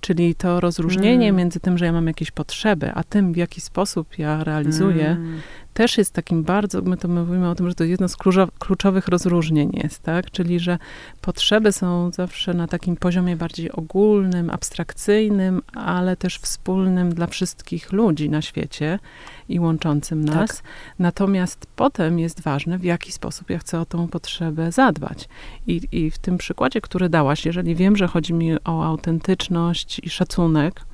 [0.00, 1.36] Czyli to rozróżnienie Mm.
[1.36, 5.40] między tym, że ja mam jakieś potrzeby, a tym, w jaki sposób ja realizuję, Mm.
[5.76, 9.08] Też jest takim bardzo, my to mówimy o tym, że to jedno z kluczo- kluczowych
[9.08, 10.30] rozróżnień jest, tak?
[10.30, 10.78] Czyli, że
[11.20, 18.30] potrzeby są zawsze na takim poziomie bardziej ogólnym, abstrakcyjnym, ale też wspólnym dla wszystkich ludzi
[18.30, 18.98] na świecie
[19.48, 20.62] i łączącym nas.
[20.98, 25.28] Natomiast potem jest ważne, w jaki sposób ja chcę o tą potrzebę zadbać.
[25.66, 30.10] I, I w tym przykładzie, który dałaś, jeżeli wiem, że chodzi mi o autentyczność i
[30.10, 30.85] szacunek,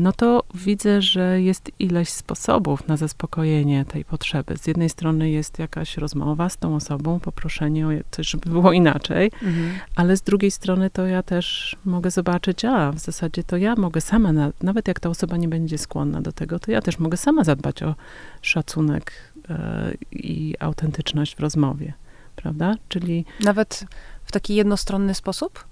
[0.00, 4.56] no to widzę, że jest ileś sposobów na zaspokojenie tej potrzeby.
[4.56, 9.30] Z jednej strony jest jakaś rozmowa z tą osobą, poproszenie o coś, żeby było inaczej,
[9.42, 9.70] Mhm.
[9.96, 14.00] ale z drugiej strony to ja też mogę zobaczyć, a w zasadzie to ja mogę
[14.00, 17.16] sama, na, nawet jak ta osoba nie będzie skłonna do tego, to ja też mogę
[17.16, 17.94] sama zadbać o
[18.42, 19.12] szacunek
[19.50, 21.92] e, i autentyczność w rozmowie,
[22.36, 22.74] prawda?
[22.88, 23.84] Czyli Nawet
[24.24, 25.64] w taki jednostronny sposób?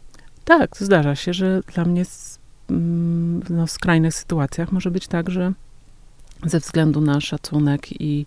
[0.45, 2.05] Tak, zdarza się, że dla mnie
[3.51, 5.53] no, w skrajnych sytuacjach może być tak, że
[6.47, 8.27] ze względu na szacunek i,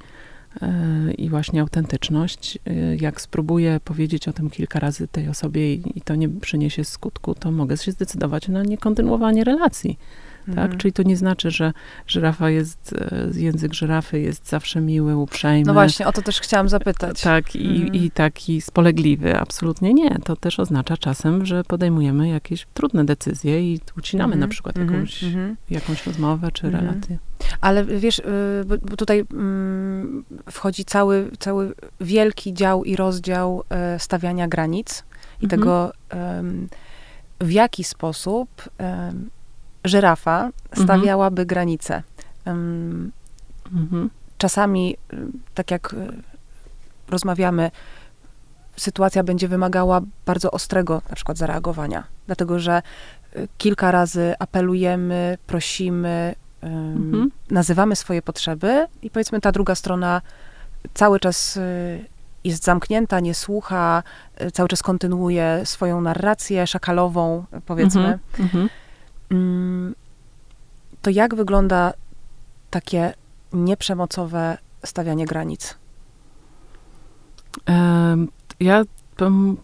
[0.62, 2.60] e, i właśnie autentyczność.
[2.66, 6.84] E, jak spróbuję powiedzieć o tym kilka razy tej osobie i, i to nie przyniesie
[6.84, 10.00] skutku, to mogę się zdecydować na niekontynuowanie relacji.
[10.46, 10.58] Tak?
[10.58, 10.78] Mhm.
[10.78, 11.74] Czyli to nie znaczy, że
[12.08, 15.66] żyrafa jest, e, język żyrafy jest zawsze miły, uprzejmy.
[15.68, 17.22] No właśnie, o to też chciałam zapytać.
[17.22, 17.94] Tak, i, mhm.
[17.96, 19.38] i taki spolegliwy.
[19.40, 20.20] Absolutnie nie.
[20.24, 24.40] To też oznacza czasem, że podejmujemy jakieś trudne decyzje i ucinamy mhm.
[24.40, 24.94] na przykład mhm.
[24.94, 25.56] jakąś, mhm.
[25.70, 26.86] jakąś rozmowę czy mhm.
[26.86, 27.18] relację.
[27.62, 28.24] Ale wiesz, y,
[28.66, 35.04] bo tutaj mm, wchodzi cały, cały wielki dział i rozdział e, stawiania granic
[35.42, 35.92] i tego,
[37.42, 38.70] w jaki sposób
[39.86, 41.48] żyrafa stawiałaby mhm.
[41.48, 42.04] granice.
[42.46, 43.12] Um,
[43.74, 44.10] mhm.
[44.38, 44.98] Czasami,
[45.54, 45.98] tak jak y,
[47.10, 47.72] rozmawiamy,
[48.78, 52.82] sytuacja będzie wymagała bardzo ostrego na przykład zareagowania, dlatego że
[53.36, 57.32] y, kilka razy apelujemy, prosimy, um, mhm.
[57.52, 60.22] nazywamy swoje potrzeby i powiedzmy ta druga strona
[60.94, 62.06] cały czas y,
[62.44, 64.04] jest zamknięta, nie słucha,
[64.54, 68.20] cały czas kontynuuje swoją narrację szakalową, powiedzmy.
[68.40, 68.70] Mhm.
[69.32, 69.96] Mm,
[71.02, 71.94] to jak wygląda
[72.70, 73.14] takie
[73.54, 75.78] nieprzemocowe stawianie granic?
[78.60, 78.84] Ja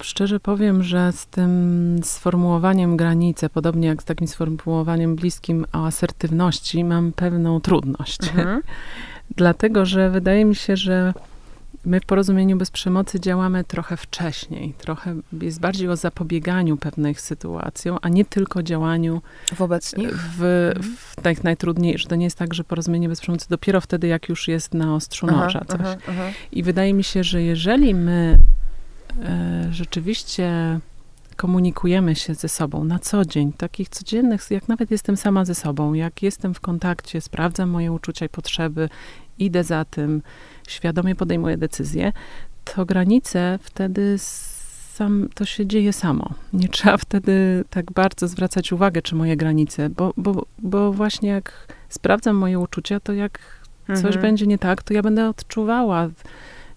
[0.01, 6.83] szczerze powiem, że z tym sformułowaniem granicy, podobnie jak z takim sformułowaniem bliskim o asertywności,
[6.83, 8.19] mam pewną trudność.
[8.29, 8.61] Mhm.
[9.35, 11.13] Dlatego, że wydaje mi się, że
[11.85, 17.97] My w porozumieniu bez przemocy działamy trochę wcześniej, trochę jest bardziej o zapobieganiu pewnych sytuacjom,
[18.01, 19.21] a nie tylko działaniu
[19.57, 20.17] wobec nich.
[20.37, 22.09] W, w tak najtrudniejszych.
[22.09, 25.25] To nie jest tak, że porozumienie bez przemocy dopiero wtedy, jak już jest na ostrzu
[25.25, 25.79] noża coś.
[25.81, 26.29] Aha, aha.
[26.51, 28.39] I wydaje mi się, że jeżeli my
[29.23, 30.79] e, rzeczywiście
[31.41, 35.93] komunikujemy się ze sobą na co dzień, takich codziennych, jak nawet jestem sama ze sobą,
[35.93, 38.89] jak jestem w kontakcie, sprawdzam moje uczucia i potrzeby,
[39.39, 40.21] idę za tym,
[40.67, 42.13] świadomie podejmuję decyzje,
[42.63, 46.33] to granice wtedy sam, to się dzieje samo.
[46.53, 51.67] Nie trzeba wtedy tak bardzo zwracać uwagę, czy moje granice, bo, bo, bo właśnie jak
[51.89, 53.39] sprawdzam moje uczucia, to jak
[53.89, 54.01] mhm.
[54.01, 56.09] coś będzie nie tak, to ja będę odczuwała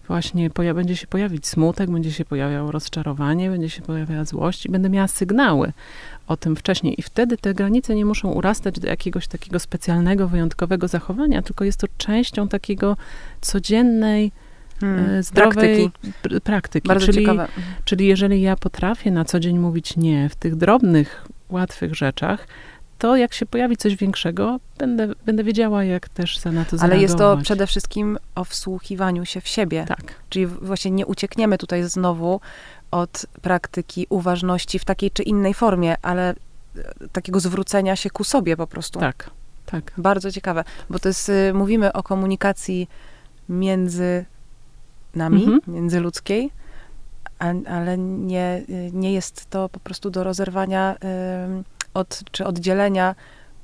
[0.09, 4.69] właśnie, poja- będzie się pojawić smutek, będzie się pojawiało rozczarowanie, będzie się pojawiała złość i
[4.69, 5.73] będę miała sygnały
[6.27, 7.01] o tym wcześniej.
[7.01, 11.81] I wtedy te granice nie muszą urastać do jakiegoś takiego specjalnego, wyjątkowego zachowania, tylko jest
[11.81, 12.97] to częścią takiego
[13.41, 14.33] codziennej,
[14.81, 16.41] hmm, e, zdrowej praktyki.
[16.41, 16.89] praktyki.
[16.89, 17.49] Bardzo czyli, ciekawe.
[17.85, 22.47] Czyli jeżeli ja potrafię na co dzień mówić nie w tych drobnych, łatwych rzeczach,
[23.05, 26.93] to jak się pojawi coś większego, będę, będę wiedziała, jak też za na to zareagować.
[26.93, 29.85] Ale jest to przede wszystkim o wsłuchiwaniu się w siebie.
[29.89, 30.15] Tak.
[30.29, 32.41] Czyli właśnie nie uciekniemy tutaj znowu
[32.91, 36.35] od praktyki uważności w takiej czy innej formie, ale e,
[37.13, 39.01] takiego zwrócenia się ku sobie po prostu.
[39.01, 39.31] Tak,
[39.67, 39.93] tak.
[39.99, 42.89] Bardzo ciekawe, bo to jest, y, mówimy o komunikacji
[43.49, 44.25] między
[45.15, 45.61] nami, mhm.
[45.69, 46.51] międzyludzkiej,
[47.69, 50.97] ale nie, y, nie jest to po prostu do rozerwania
[51.95, 53.15] od, czy oddzielenia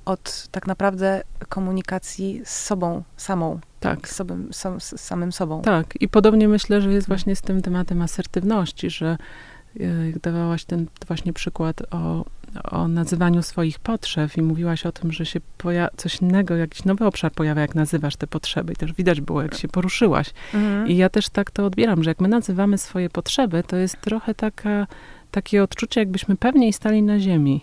[0.05, 3.61] od tak naprawdę komunikacji z sobą samą.
[3.81, 4.09] Tak.
[4.09, 5.63] Z, sobą, sam, z samym sobą.
[5.63, 5.95] Tak.
[6.01, 9.17] I podobnie myślę, że jest właśnie z tym tematem asertywności, że
[10.07, 12.25] jak dawałaś ten właśnie przykład o,
[12.65, 15.41] o nazywaniu swoich potrzeb i mówiłaś o tym, że się
[15.97, 18.73] coś innego, jakiś nowy obszar pojawia, jak nazywasz te potrzeby.
[18.73, 20.31] I też widać było, jak się poruszyłaś.
[20.55, 20.89] Mhm.
[20.89, 24.35] I ja też tak to odbieram, że jak my nazywamy swoje potrzeby, to jest trochę
[24.35, 24.87] taka,
[25.31, 27.61] takie odczucie, jakbyśmy pewniej stali na ziemi.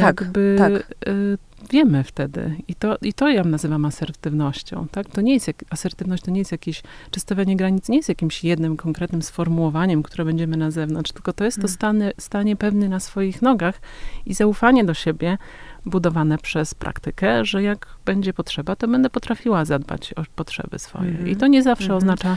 [0.00, 0.72] Tak, jakby tak,
[1.08, 1.38] y,
[1.70, 2.56] wiemy wtedy.
[2.68, 4.86] I to, I to ja nazywam asertywnością.
[4.90, 5.08] Tak?
[5.08, 8.44] To nie jest jak, asertywność to nie jest jakieś, czy stawianie granic nie jest jakimś
[8.44, 11.74] jednym konkretnym sformułowaniem, które będziemy na zewnątrz, tylko to jest to hmm.
[11.74, 13.80] stanie, stanie pewny na swoich nogach
[14.26, 15.38] i zaufanie do siebie
[15.86, 21.10] budowane przez praktykę, że jak będzie potrzeba, to będę potrafiła zadbać o potrzeby swoje.
[21.10, 21.36] I mhm.
[21.36, 21.98] to nie zawsze mhm.
[21.98, 22.36] oznacza...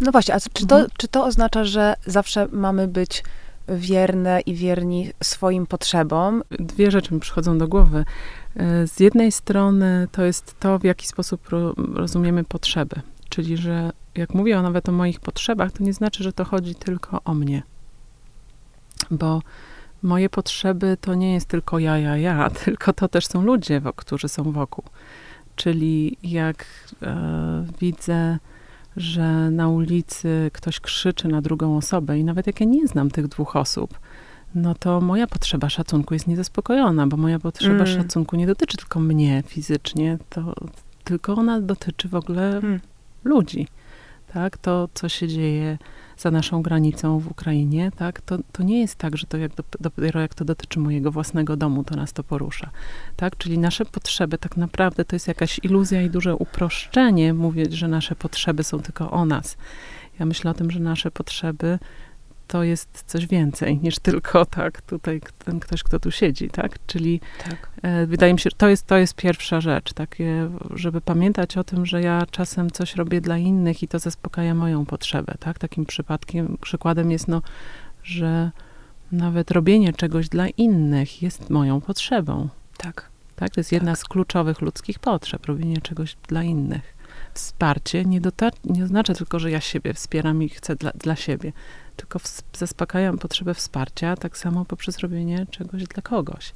[0.00, 0.90] No właśnie, a czy to, mhm.
[0.98, 3.22] czy to oznacza, że zawsze mamy być
[3.68, 6.42] wierne i wierni swoim potrzebom.
[6.50, 8.04] Dwie rzeczy mi przychodzą do głowy.
[8.56, 11.48] E, z jednej strony to jest to, w jaki sposób
[11.94, 13.00] rozumiemy potrzeby.
[13.28, 17.20] Czyli, że jak mówię nawet o moich potrzebach, to nie znaczy, że to chodzi tylko
[17.24, 17.62] o mnie.
[19.10, 19.42] Bo
[20.02, 24.28] moje potrzeby to nie jest tylko ja, ja, ja, tylko to też są ludzie, którzy
[24.28, 24.84] są wokół.
[25.56, 26.66] Czyli jak
[27.02, 28.38] e, widzę
[28.96, 33.28] że na ulicy ktoś krzyczy na drugą osobę i nawet jak ja nie znam tych
[33.28, 33.98] dwóch osób,
[34.54, 37.86] no to moja potrzeba szacunku jest niezaspokojona, bo moja potrzeba mm.
[37.86, 40.54] szacunku nie dotyczy tylko mnie fizycznie, to
[41.04, 42.80] tylko ona dotyczy w ogóle mm.
[43.24, 43.68] ludzi.
[44.34, 45.78] tak, to co się dzieje
[46.18, 49.64] za naszą granicą w Ukrainie, tak, to, to nie jest tak, że to jak do,
[49.80, 52.70] dopiero jak to dotyczy mojego własnego domu, to nas to porusza,
[53.16, 57.88] tak, czyli nasze potrzeby tak naprawdę to jest jakaś iluzja i duże uproszczenie mówić, że
[57.88, 59.56] nasze potrzeby są tylko o nas.
[60.18, 61.78] Ja myślę o tym, że nasze potrzeby
[62.46, 66.78] to jest coś więcej niż tylko tak tutaj ten ktoś, kto tu siedzi, tak?
[66.86, 67.70] Czyli tak.
[67.82, 71.64] E, wydaje mi się, że to jest, to jest pierwsza rzecz, takie, żeby pamiętać o
[71.64, 75.58] tym, że ja czasem coś robię dla innych i to zaspokaja moją potrzebę, tak?
[75.58, 77.42] Takim przypadkiem, przykładem jest no,
[78.02, 78.50] że
[79.12, 82.48] nawet robienie czegoś dla innych jest moją potrzebą.
[82.76, 83.10] Tak.
[83.36, 83.98] Tak, to jest jedna tak.
[83.98, 86.96] z kluczowych ludzkich potrzeb, robienie czegoś dla innych.
[87.34, 88.20] Wsparcie nie,
[88.64, 91.52] nie oznacza tylko, że ja siebie wspieram i chcę dla, dla siebie
[91.96, 92.18] tylko
[92.56, 96.52] zaspokajam potrzebę wsparcia, tak samo poprzez robienie czegoś dla kogoś.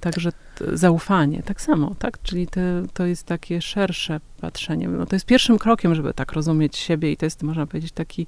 [0.00, 0.32] Także
[0.72, 2.22] zaufanie, tak samo, tak?
[2.22, 4.88] Czyli te, to jest takie szersze patrzenie.
[4.88, 8.26] No to jest pierwszym krokiem, żeby tak rozumieć siebie i to jest, można powiedzieć, taki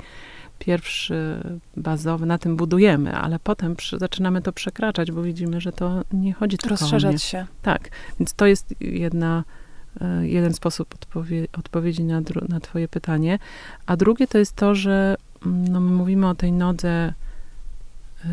[0.59, 1.41] pierwszy
[1.77, 6.33] bazowy, na tym budujemy, ale potem przy, zaczynamy to przekraczać, bo widzimy, że to nie
[6.33, 7.18] chodzi tylko Rozszerzać o mnie.
[7.18, 7.47] się.
[7.62, 9.45] Tak, więc to jest jedna,
[10.01, 13.39] e, jeden sposób odpowie, odpowiedzi na, na twoje pytanie.
[13.87, 15.16] A drugie to jest to, że
[15.47, 17.14] no my mówimy o tej nodze
[18.24, 18.28] y,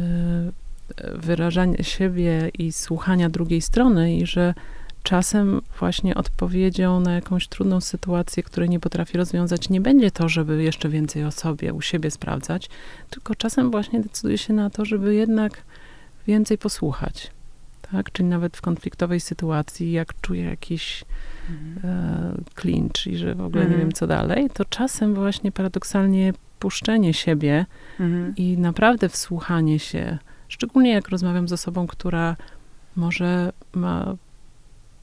[1.17, 4.53] wyrażania siebie i słuchania drugiej strony i że
[5.03, 10.63] czasem właśnie odpowiedzią na jakąś trudną sytuację, której nie potrafi rozwiązać, nie będzie to, żeby
[10.63, 12.69] jeszcze więcej o sobie, u siebie sprawdzać,
[13.09, 15.61] tylko czasem właśnie decyduje się na to, żeby jednak
[16.27, 17.31] więcej posłuchać.
[17.91, 18.11] Tak?
[18.11, 21.05] Czyli nawet w konfliktowej sytuacji, jak czuję jakiś
[21.49, 21.91] mhm.
[21.91, 23.71] e, clinch i że w ogóle mhm.
[23.71, 27.65] nie wiem, co dalej, to czasem właśnie paradoksalnie puszczenie siebie
[27.99, 28.35] mhm.
[28.35, 32.35] i naprawdę wsłuchanie się, szczególnie jak rozmawiam z osobą, która
[32.95, 34.15] może ma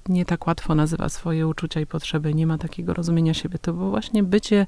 [0.08, 3.90] nie tak łatwo nazywa swoje uczucia i potrzeby, nie ma takiego rozumienia siebie, to bo
[3.90, 4.66] właśnie bycie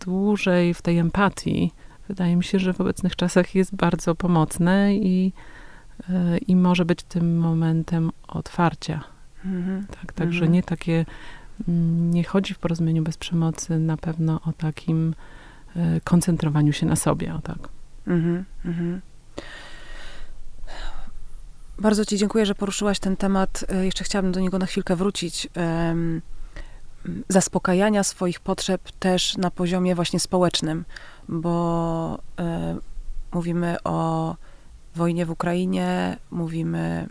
[0.00, 1.72] dłużej w tej empatii,
[2.08, 5.32] wydaje mi się, że w obecnych czasach jest bardzo pomocne i,
[6.10, 9.04] e, i może być tym momentem otwarcia.
[9.44, 9.86] Mhm.
[9.86, 10.52] Tak, także mhm.
[10.52, 11.04] nie takie,
[11.68, 15.14] mm, nie chodzi w porozumieniu bez przemocy na pewno o takim
[15.76, 17.58] E, koncentrowaniu się na sobie, o tak.
[18.06, 19.00] Mhm, mhm.
[21.78, 23.64] Bardzo Ci dziękuję, że poruszyłaś ten temat.
[23.68, 25.48] E, jeszcze chciałabym do niego na chwilkę wrócić.
[27.28, 30.84] Zaspokajania swoich potrzeb też na poziomie właśnie społecznym,
[31.28, 32.78] bo e,
[33.32, 34.36] mówimy o
[34.94, 37.08] wojnie w Ukrainie, mówimy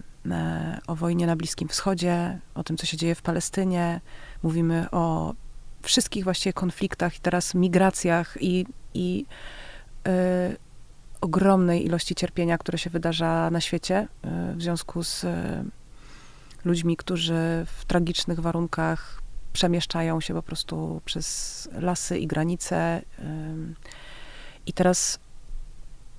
[0.87, 4.01] o wojnie na Bliskim Wschodzie, o tym, co się dzieje w Palestynie,
[4.43, 5.33] mówimy o
[5.81, 9.25] wszystkich właściwie konfliktach i teraz migracjach i, i
[10.07, 10.11] y,
[11.21, 14.07] ogromnej ilości cierpienia, które się wydarza na świecie
[14.51, 15.25] y, w związku z
[16.65, 19.21] ludźmi, którzy w tragicznych warunkach
[19.53, 23.01] przemieszczają się po prostu przez lasy i granice.
[24.65, 25.19] I teraz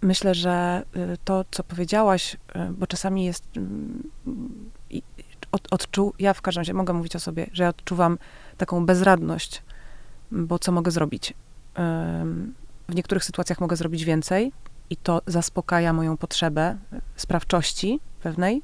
[0.02, 0.82] myślę, że
[1.24, 2.36] to, co powiedziałaś,
[2.70, 3.44] bo czasami jest.
[3.56, 4.10] Mm,
[5.52, 8.18] od, odczu, ja w każdym razie mogę mówić o sobie, że ja odczuwam
[8.56, 9.62] taką bezradność,
[10.30, 11.34] bo co mogę zrobić?
[12.88, 14.52] W niektórych sytuacjach mogę zrobić więcej
[14.90, 16.76] i to zaspokaja moją potrzebę
[17.16, 18.62] sprawczości pewnej,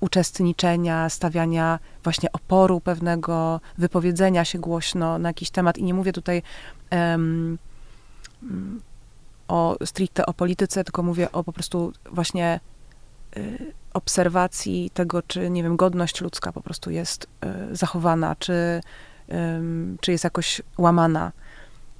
[0.00, 5.78] uczestniczenia, stawiania właśnie oporu pewnego, wypowiedzenia się głośno na jakiś temat.
[5.78, 6.42] I nie mówię tutaj
[6.90, 7.58] um,
[9.52, 12.60] o stricte o polityce, tylko mówię o po prostu właśnie
[13.36, 18.80] y, obserwacji tego, czy, nie wiem, godność ludzka po prostu jest y, zachowana, czy,
[20.00, 21.32] czy jest jakoś łamana,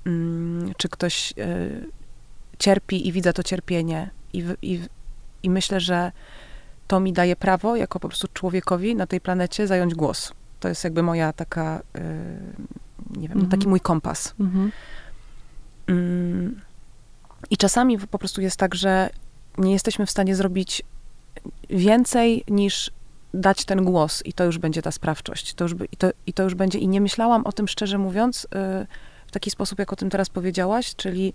[0.07, 1.87] mm, czy ktoś y,
[2.59, 4.11] cierpi i widzę to cierpienie.
[4.33, 4.81] I, i,
[5.43, 6.13] I myślę, że
[6.87, 10.33] to mi daje prawo, jako po prostu człowiekowi na tej planecie, zająć głos.
[10.61, 12.01] To jest jakby moja taka, y,
[13.21, 13.49] nie wiem, mhm.
[13.51, 14.35] taki mój kompas.
[14.41, 14.73] Mhm.
[15.87, 16.61] Mm,
[17.53, 19.11] I czasami po prostu jest tak, że
[19.59, 20.83] nie jesteśmy w stanie zrobić
[21.71, 22.91] więcej niż
[23.35, 25.55] dać ten głos i to już będzie ta sprawczość.
[25.55, 28.43] To już, i, to, I to już będzie, i nie myślałam o tym szczerze mówiąc,
[28.55, 28.87] yy,
[29.27, 31.35] w taki sposób, jak o tym teraz powiedziałaś, czyli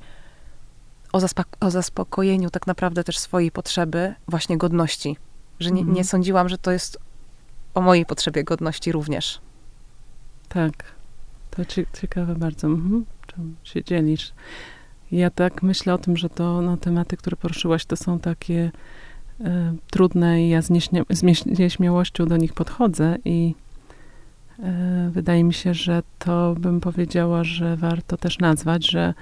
[1.14, 1.20] o,
[1.60, 5.18] o zaspokojeniu tak naprawdę też swojej potrzeby, właśnie godności.
[5.60, 6.06] Że nie, nie mhm.
[6.06, 6.98] sądziłam, że to jest
[7.74, 9.42] o mojej potrzebie godności również.
[10.50, 10.74] Tak,
[11.52, 11.62] to
[12.02, 12.68] ciekawe bardzo.
[12.68, 13.06] Mhm.
[13.28, 14.34] Czym się dzielisz?
[15.12, 18.72] Ja tak myślę o tym, że to no, tematy, które poruszyłaś, to są takie
[19.44, 23.56] E, trudne i ja z, nieśmia z nieśmiałością do nich podchodzę i
[24.60, 29.14] e, wydaje mi się, że to bym powiedziała, że warto też nazwać, że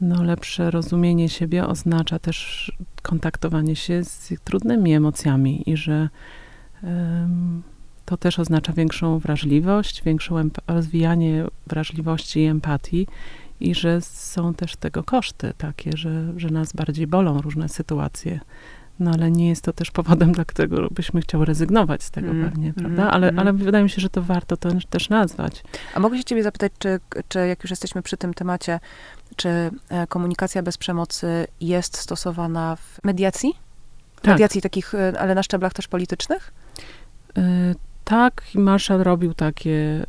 [0.00, 2.72] no, lepsze rozumienie siebie oznacza też
[3.02, 6.08] kontaktowanie się z trudnymi emocjami i że
[8.04, 13.06] to też oznacza większą wrażliwość, większą rozwijanie wrażliwości i empatii
[13.60, 18.40] i że są też tego koszty takie, że, że nas bardziej bolą różne sytuacje.
[18.98, 22.50] No ale nie jest to też powodem, dla którego byśmy chciały rezygnować z tego mm,
[22.50, 23.02] pewnie, prawda?
[23.02, 23.38] Mm, ale, mm.
[23.38, 25.62] ale wydaje mi się, że to warto to też nazwać.
[25.94, 28.80] A mogę się ciebie zapytać, czy, czy jak już jesteśmy przy tym temacie,
[29.36, 33.52] czy e, komunikacja bez przemocy jest stosowana w mediacji?
[34.16, 34.26] Tak.
[34.26, 36.52] Mediacji takich, e, ale na szczeblach też politycznych?
[38.08, 40.06] Tak, Marshall robił takie,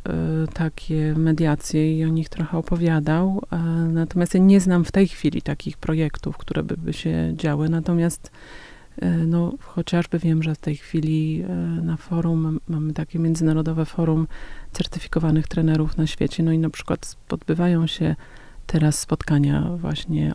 [0.54, 3.42] takie mediacje i o nich trochę opowiadał.
[3.88, 7.68] Natomiast ja nie znam w tej chwili takich projektów, które by, by się działy.
[7.68, 8.30] Natomiast
[9.26, 11.44] no, chociażby wiem, że w tej chwili
[11.82, 14.26] na forum mamy takie międzynarodowe forum
[14.72, 16.42] certyfikowanych trenerów na świecie.
[16.42, 18.16] No i na przykład odbywają się
[18.66, 20.32] teraz spotkania właśnie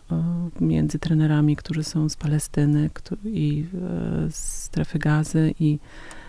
[0.60, 2.90] między trenerami, którzy są z Palestyny
[3.24, 6.23] i e, z strefy gazy i e,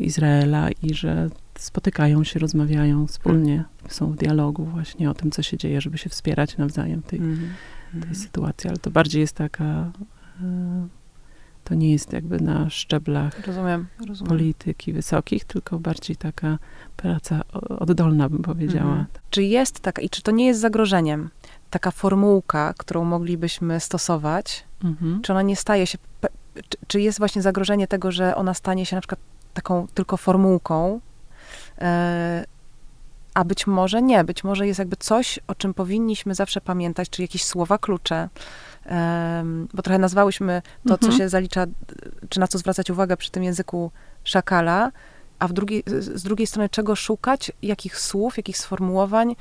[0.00, 5.56] Izraela i że spotykają się, rozmawiają wspólnie, są w dialogu właśnie o tym, co się
[5.56, 8.02] dzieje, żeby się wspierać nawzajem w tej, -hmm.
[8.02, 8.70] tej sytuacji.
[8.70, 9.92] Ale to bardziej jest taka
[10.42, 10.88] e,
[11.68, 14.28] to nie jest jakby na szczeblach rozumiem, rozumiem.
[14.28, 16.58] polityki wysokich, tylko bardziej taka
[16.96, 18.90] praca oddolna, bym powiedziała.
[18.90, 19.06] Mhm.
[19.30, 21.30] Czy jest taka, i czy to nie jest zagrożeniem,
[21.70, 25.20] taka formułka, którą moglibyśmy stosować, mhm.
[25.22, 25.98] czy ona nie staje się,
[26.68, 29.20] czy, czy, jest właśnie zagrożenie tego, że ona stanie się na przykład
[29.54, 31.00] taką tylko formułką,
[31.78, 32.44] e,
[33.34, 37.22] a być może nie, być może jest jakby coś, o czym powinniśmy zawsze pamiętać, czy
[37.22, 38.28] jakieś słowa klucze,
[39.74, 41.12] bo trochę nazwałyśmy to, mhm.
[41.12, 41.66] co się zalicza,
[42.28, 43.90] czy na co zwracać uwagę przy tym języku
[44.24, 44.92] szakala,
[45.38, 49.36] a drugiej, z drugiej strony czego szukać, jakich słów, jakich sformułowań,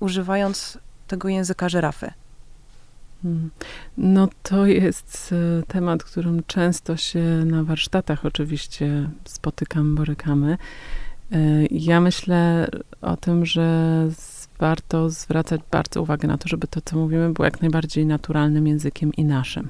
[0.00, 2.12] używając tego języka żyrafy.
[3.98, 10.58] No to jest e, temat, którym często się na warsztatach oczywiście spotykam, borykamy.
[11.32, 12.68] E, ja myślę
[13.00, 14.08] o tym, że
[14.58, 19.12] warto zwracać bardzo uwagę na to, żeby to, co mówimy, było jak najbardziej naturalnym językiem
[19.14, 19.68] i naszym.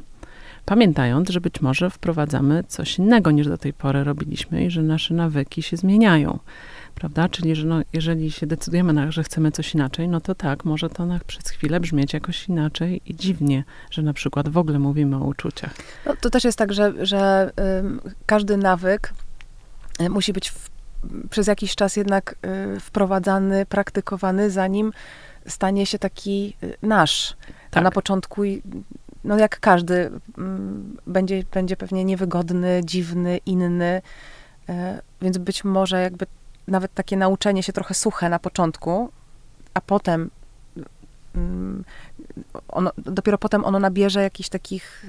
[0.65, 5.15] Pamiętając, że być może wprowadzamy coś innego niż do tej pory robiliśmy i że nasze
[5.15, 6.39] nawyki się zmieniają.
[6.99, 7.29] Prawda?
[7.29, 10.91] Czyli, że no, jeżeli się decydujemy na, że chcemy coś inaczej, no to tak, może
[10.91, 15.17] to na, przez chwilę brzmieć jakoś inaczej i dziwnie, że na przykład w ogóle mówimy
[15.17, 15.75] o uczuciach.
[16.07, 17.53] No, to też jest tak, że, że
[18.27, 19.13] każdy nawyk
[20.01, 20.71] y, musi być w
[21.31, 22.35] przez jakiś czas jednak
[22.77, 24.93] y, wprowadzany, praktykowany, zanim
[25.47, 27.37] stanie się taki y, nasz.
[27.71, 27.85] Tak.
[27.85, 28.43] Na początku,
[29.25, 30.11] no jak każdy,
[31.07, 34.03] będzie, będzie pewnie niewygodny, dziwny, inny,
[35.23, 36.27] więc być może jakby
[36.69, 39.11] nawet takie nauczenie się trochę suche na początku,
[39.75, 40.31] a potem
[41.35, 41.85] mm,
[42.69, 45.07] ono, dopiero potem ono nabierze jakichś takich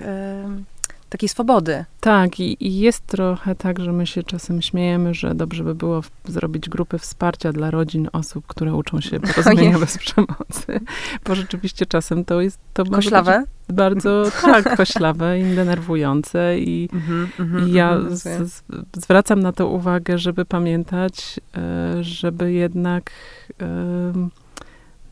[1.10, 1.86] takiej swobody.
[2.00, 6.02] Tak, i, i, jest trochę tak, że my się czasem śmiejemy, że dobrze by było
[6.02, 10.80] w, zrobić grupy wsparcia dla rodzin osób, które uczą się porozumienia bez przemocy,
[11.26, 12.60] bo rzeczywiście czasem to jest...
[12.74, 13.44] To koślawe?
[13.70, 18.64] Bardzo, tak, koślawe i denerwujące i, mm -hmm, i ja mm, z, z,
[18.96, 23.12] zwracam na to uwagę, żeby pamiętać, e, żeby jednak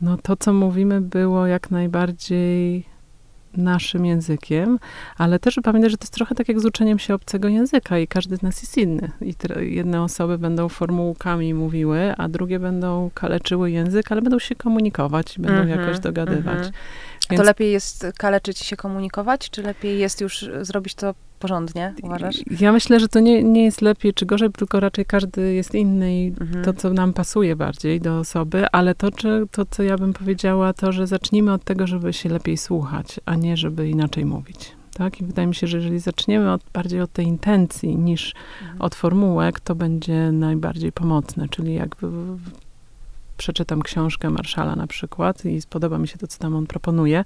[0.00, 2.84] no to, co mówimy, było jak najbardziej
[3.56, 4.78] naszym językiem,
[5.16, 8.08] ale też pamiętaj, że to jest trochę tak jak z uczeniem się obcego języka i
[8.08, 9.10] każdy z nas jest inny.
[9.20, 15.36] I jedne osoby będą formułkami mówiły, a drugie będą kaleczyły język, ale będą się komunikować
[15.36, 16.58] i będą mm -hmm, jakoś dogadywać.
[16.58, 16.72] Mm -hmm.
[17.30, 17.40] Więc...
[17.40, 22.36] To lepiej jest kaleczyć się komunikować, czy lepiej jest już zrobić to porządnie, uważasz?
[22.60, 26.18] Ja myślę, że to nie, nie jest lepiej czy gorzej, tylko raczej każdy jest inny
[26.22, 26.64] i mhm.
[26.64, 30.72] to, co nam pasuje bardziej do osoby, ale to, czy, to, co ja bym powiedziała,
[30.72, 34.72] to, że zacznijmy od tego, żeby się lepiej słuchać, a nie żeby inaczej mówić.
[34.94, 35.20] Tak?
[35.20, 38.82] I wydaje mi się, że jeżeli zaczniemy od, bardziej od tej intencji niż mhm.
[38.82, 42.06] od formułek, to będzie najbardziej pomocne, czyli jakby
[43.38, 47.24] przeczytam książkę Marszala na przykład i spodoba mi się to, co tam on proponuje,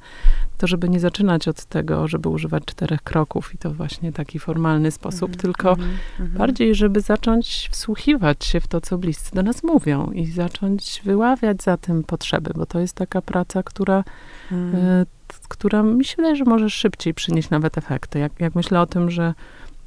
[0.59, 4.91] to żeby nie zaczynać od tego, żeby używać czterech kroków i to właśnie taki formalny
[4.91, 6.29] sposób, mm -hmm, tylko mm -hmm.
[6.29, 11.63] bardziej, żeby zacząć wsłuchiwać się w to, co bliscy do nas mówią i zacząć wyławiać
[11.63, 14.05] za tym potrzeby, bo to jest taka praca, która,
[14.53, 14.75] mm.
[14.75, 15.07] y,
[15.49, 18.19] która mi się wydaje, że może szybciej przynieść nawet efekty.
[18.19, 19.35] Jak, jak myślę o tym, że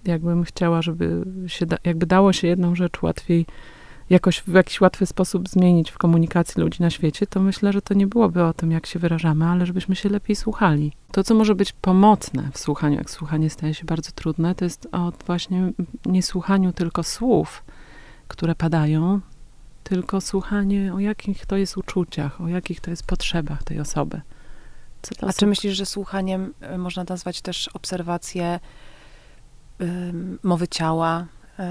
[0.05, 3.45] jakbym chciała, żeby się, da, jakby dało się jedną rzecz łatwiej
[4.09, 7.93] jakoś w jakiś łatwy sposób zmienić w komunikacji ludzi na świecie, to myślę, że to
[7.93, 10.91] nie byłoby o tym, jak się wyrażamy, ale żebyśmy się lepiej słuchali.
[11.11, 14.87] To, co może być pomocne w słuchaniu, jak słuchanie staje się bardzo trudne, to jest
[14.91, 15.71] o właśnie
[16.05, 17.63] niesłuchaniu tylko słów,
[18.27, 19.21] które padają,
[19.83, 24.21] tylko słuchanie o jakich to jest uczuciach, o jakich to jest potrzebach tej osoby.
[25.21, 28.59] A czy myślisz, że słuchaniem y, można nazwać też obserwację
[30.43, 31.25] mowy ciała,
[31.59, 31.63] y,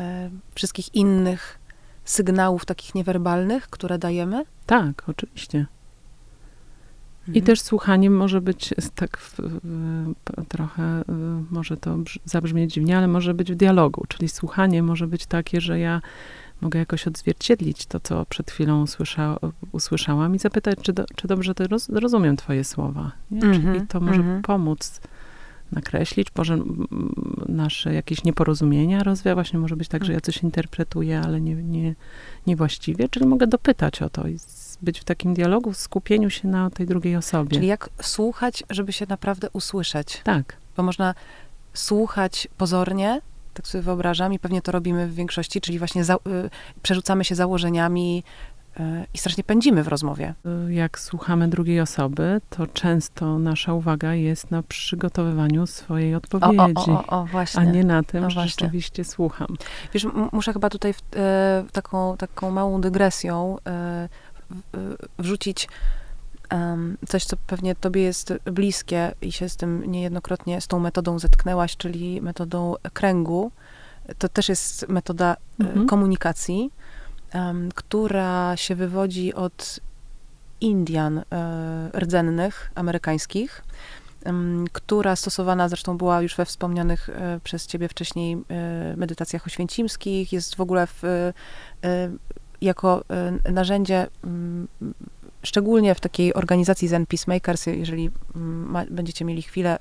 [0.54, 1.58] wszystkich innych
[2.04, 4.44] sygnałów takich niewerbalnych, które dajemy?
[4.66, 5.66] Tak, oczywiście.
[7.26, 7.44] I Mhm.
[7.46, 10.14] też słuchanie może być tak w, w,
[10.48, 11.04] trochę, y,
[11.50, 14.04] może to brz- zabrzmieć dziwnie, ale może być w dialogu.
[14.08, 16.00] Czyli słuchanie może być takie, że ja
[16.60, 19.36] mogę jakoś odzwierciedlić to, co przed chwilą usłysza,
[19.72, 23.12] usłyszałam i zapytać, czy, do, czy dobrze to roz, rozumiem twoje słowa.
[23.32, 24.42] Mhm, Czyli to może mhm.
[24.42, 25.00] pomóc
[25.74, 26.58] nakreślić, może
[27.48, 29.34] nasze jakieś nieporozumienia rozwia.
[29.34, 31.94] Właśnie może być tak, że ja coś interpretuję, ale nie, nie,
[32.46, 33.08] niewłaściwie.
[33.08, 34.38] Czyli mogę dopytać o to i
[34.82, 37.54] być w takim dialogu, w skupieniu się na tej drugiej osobie.
[37.56, 40.20] Czyli jak słuchać, żeby się naprawdę usłyszeć?
[40.24, 41.14] Tak, Bo można
[41.74, 43.20] słuchać pozornie,
[43.54, 46.18] tak sobie wyobrażam, i pewnie to robimy w większości, czyli właśnie za, y,
[46.82, 48.24] przerzucamy się założeniami
[49.14, 50.34] i strasznie pędzimy w rozmowie.
[50.68, 57.22] jak słuchamy drugiej osoby, to często nasza uwaga jest na przygotowywaniu swojej odpowiedzi, o, o,
[57.22, 59.48] o, a nie na tym, No że rzeczywiście słucham.
[59.92, 63.60] Wiesz, muszę chyba tutaj w, e, taką, taką małą dygresją e,
[64.50, 64.78] w, e,
[65.18, 65.68] wrzucić
[67.08, 71.76] coś, co pewnie tobie jest bliskie i się z tym niejednokrotnie, z tą metodą zetknęłaś,
[71.76, 73.50] czyli metodą kręgu.
[74.18, 75.86] To też jest metoda e, Mhm.
[75.86, 76.70] komunikacji,
[77.74, 79.80] która się wywodzi od
[80.60, 83.64] Indian e, rdzennych, amerykańskich,
[84.72, 90.54] która stosowana zresztą była już we wspomnianych e, przez ciebie wcześniej e, medytacjach oświęcimskich, jest
[90.54, 91.02] w ogóle w,
[92.60, 93.04] jako
[93.52, 94.06] narzędzie
[95.42, 99.78] szczególnie w takiej organizacji Zen Peacemakers, jeżeli ma, będziecie mieli chwilę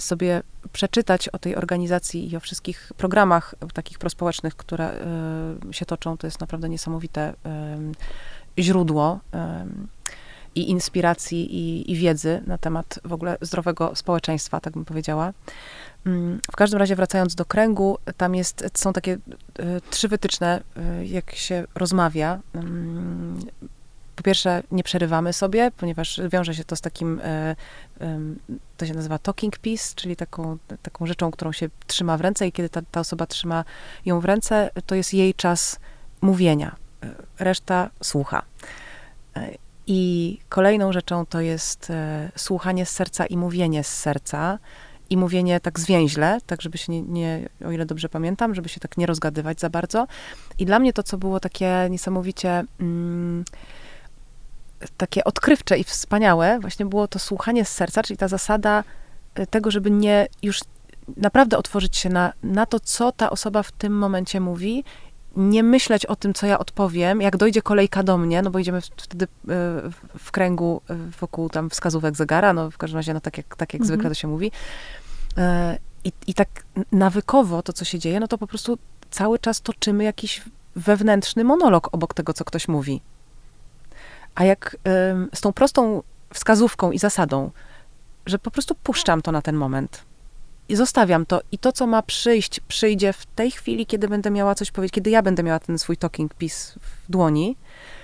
[0.00, 0.42] sobie
[0.72, 6.26] przeczytać o tej organizacji i o wszystkich programach takich prospołecznych, które e, się toczą, to
[6.26, 7.92] jest naprawdę niesamowite em,
[8.58, 9.88] źródło em,
[10.54, 15.32] i inspiracji, i, i wiedzy na temat w ogóle zdrowego społeczeństwa, tak bym powiedziała.
[16.06, 19.18] Mm, W każdym razie wracając do kręgu, tam jest, są takie
[19.90, 20.62] trzy wytyczne,
[21.04, 22.40] jak się rozmawia.
[24.20, 27.56] Po pierwsze, nie przerywamy sobie, ponieważ wiąże się to z takim, e,
[28.76, 32.52] to się nazywa talking piece, czyli taką, taką rzeczą, którą się trzyma w ręce i
[32.52, 33.64] kiedy ta, ta osoba trzyma
[34.06, 35.80] ją w ręce, to jest jej czas
[36.20, 36.76] mówienia.
[37.02, 38.42] E, Reszta słucha.
[39.36, 39.50] E,
[39.86, 41.92] I kolejną rzeczą to jest
[42.36, 44.58] słuchanie z serca i mówienie z serca.
[45.10, 48.80] I mówienie tak zwięźle, tak żeby się nie, nie, o ile dobrze pamiętam, żeby się
[48.80, 50.06] tak nie rozgadywać za bardzo.
[50.58, 53.44] I dla mnie to, co było takie niesamowicie mm,
[54.96, 58.84] takie odkrywcze i wspaniałe, właśnie było to słuchanie z serca, czyli ta zasada
[59.34, 60.60] e, tego, żeby nie już
[61.16, 64.84] naprawdę otworzyć się na, na to, co ta osoba w tym momencie mówi,
[65.36, 68.80] nie myśleć o tym, co ja odpowiem, jak dojdzie kolejka do mnie, no bo idziemy
[68.80, 69.28] wtedy e,
[70.18, 73.74] w, kręgu e, wokół tam wskazówek zegara, no w każdym razie, no tak jak, tak
[73.74, 73.86] jak Mhm.
[73.86, 74.52] zwykle to się mówi.
[76.04, 76.48] I, I tak
[76.92, 78.78] nawykowo to, co się dzieje, no to po prostu
[79.10, 80.42] cały czas toczymy jakiś
[80.76, 83.00] wewnętrzny monolog obok tego, co ktoś mówi.
[84.34, 84.76] A jak
[85.34, 86.02] z tą prostą
[86.34, 87.50] wskazówką i zasadą,
[88.26, 90.04] że po prostu puszczam to na ten moment
[90.68, 94.54] i zostawiam to i to, co ma przyjść, przyjdzie w tej chwili, kiedy będę miała
[94.54, 97.56] coś powiedzieć, kiedy ja będę miała ten swój talking piece w dłoni,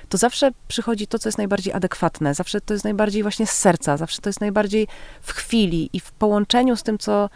[0.09, 3.97] to zawsze przychodzi to, co jest najbardziej adekwatne, zawsze to jest najbardziej właśnie z serca,
[3.97, 4.89] zawsze to jest najbardziej
[5.23, 7.31] w chwili i w połączeniu z tym, co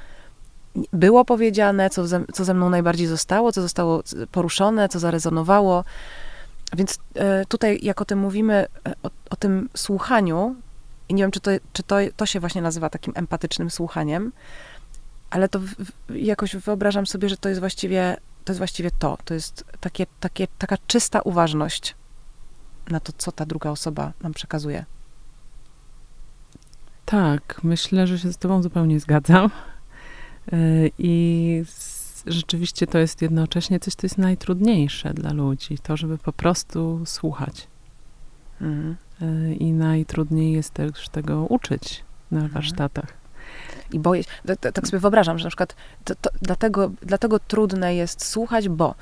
[0.93, 5.85] było powiedziane, co ze, co ze mną najbardziej zostało, co zostało poruszone, co zarezonowało.
[6.77, 10.57] Więc e, tutaj, jak o tym mówimy, e, o, o tym słuchaniu,
[11.09, 14.33] i nie wiem, czy, to, czy to, to się właśnie nazywa takim empatycznym słuchaniem,
[15.31, 15.75] ale to w,
[16.15, 19.19] jakoś wyobrażam sobie, że to jest właściwie to, jest właściwie to.
[19.25, 21.95] To jest takie, takie, taka czysta uważność
[22.89, 24.85] na to, co ta druga osoba nam przekazuje.
[27.05, 29.51] Tak, myślę, że się z Tobą zupełnie zgadzam.
[30.53, 31.65] Y, I
[32.27, 37.67] rzeczywiście to jest jednocześnie coś, co jest najtrudniejsze dla ludzi, to, żeby po prostu słuchać.
[38.61, 38.97] Mhm.
[39.23, 43.13] Y, I najtrudniej jest też tego uczyć na warsztatach.
[43.93, 44.31] I boję się,
[44.73, 48.95] tak- sobie wyobrażam, że na przykład to, to, dlatego, dlatego trudne jest słuchać, bo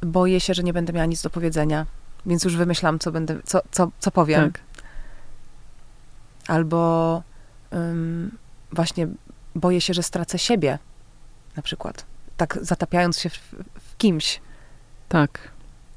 [0.00, 1.86] boję się, że nie będę miała nic do powiedzenia,
[2.26, 4.52] więc już wymyślam, co będę, co, co, co powiem.
[4.52, 4.60] Tak,
[6.48, 7.22] Albo
[7.74, 8.38] ym,
[8.72, 9.08] właśnie
[9.54, 10.78] boję się, że stracę siebie,
[11.56, 12.06] na przykład.
[12.36, 14.40] Tak zatapiając się w, w kimś.
[15.08, 15.54] tak.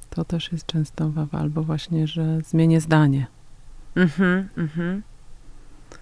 [0.10, 3.28] To też jest często obawa, albo właśnie, że zmienię zdanie.
[3.96, 5.04] Mhm, mhm.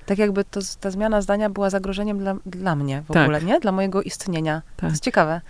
[0.06, 3.24] Tak jakby to, ta zmiana zdania była zagrożeniem dla, dla mnie w Tak.
[3.24, 3.60] ogóle, nie?
[3.60, 4.62] Dla mojego istnienia.
[4.76, 5.42] To Tak, jest ciekawe.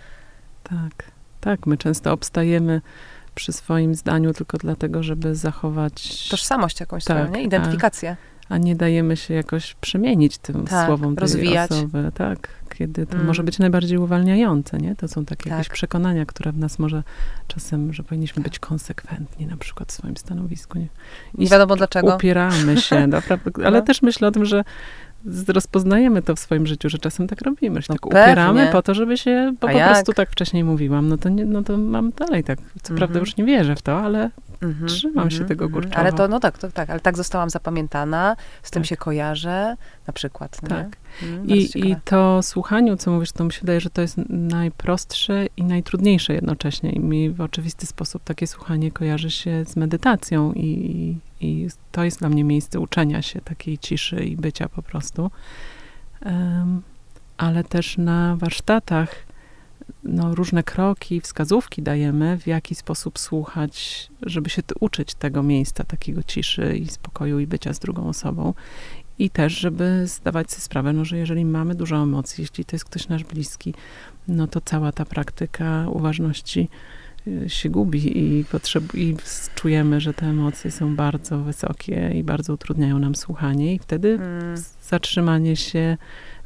[0.62, 1.10] tak.
[1.40, 2.80] Tak, my często obstajemy
[3.34, 7.42] przy swoim zdaniu tylko dlatego, żeby zachować Tożsamość jakąś Tak, swoją, nie?
[7.42, 8.16] Identyfikację.
[8.35, 11.70] a nie dajemy się jakoś przemienić tym Tak, słowom tej rozwijać.
[11.70, 12.10] osoby.
[12.14, 13.26] Tak, kiedy to Mm.
[13.26, 14.96] może być najbardziej uwalniające, nie?
[14.96, 15.74] To są takie jakieś Tak.
[15.74, 17.02] przekonania, które w nas może
[17.48, 20.78] czasem, że powinniśmy być konsekwentni na przykład w swoim stanowisku.
[20.78, 20.86] Nie,
[21.34, 22.14] Nie wiadomo dlaczego.
[22.14, 23.84] Upieramy się, naprawdę, ale No.
[23.86, 24.64] też myślę o tym, że
[25.48, 28.22] rozpoznajemy to w swoim życiu, że czasem tak robimy, że No tak pewnie.
[28.22, 29.90] upieramy po to, żeby się, bo A po jak?
[29.90, 32.58] prostu tak wcześniej mówiłam, no to, nie, no to mam dalej tak.
[32.82, 33.20] Co prawda Mhm.
[33.20, 34.30] już nie wierzę w to, ale
[34.62, 35.96] Mhm, Trzymam się tego kurczowo.
[35.96, 38.88] Ale to, no tak, to, tak, ale tak zostałam zapamiętana, z tym Tak.
[38.88, 40.62] się kojarzę, na przykład.
[40.62, 40.68] nie?
[40.68, 40.96] Tak.
[41.22, 45.46] Mm, I, I to słuchaniu, co mówisz, to mi się wydaje, że to jest najprostsze
[45.56, 46.90] i najtrudniejsze jednocześnie.
[46.90, 52.18] I mi w oczywisty sposób takie słuchanie kojarzy się z medytacją i, i to jest
[52.18, 55.30] dla mnie miejsce uczenia się takiej ciszy i bycia po prostu.
[57.36, 59.26] Ale też na warsztatach
[60.04, 66.22] no, różne kroki, wskazówki dajemy, w jaki sposób słuchać, żeby się uczyć tego miejsca, takiego
[66.22, 68.54] ciszy i spokoju i bycia z drugą osobą.
[69.18, 72.84] I też, żeby zdawać sobie sprawę, no, że jeżeli mamy dużo emocji, jeśli to jest
[72.84, 73.74] ktoś nasz bliski,
[74.28, 76.68] no to cała ta praktyka uważności
[77.46, 79.16] się gubi i, potrzeb- i
[79.54, 84.56] czujemy, że te emocje są bardzo wysokie i bardzo utrudniają nam słuchanie i wtedy Mm,
[84.82, 85.96] zatrzymanie się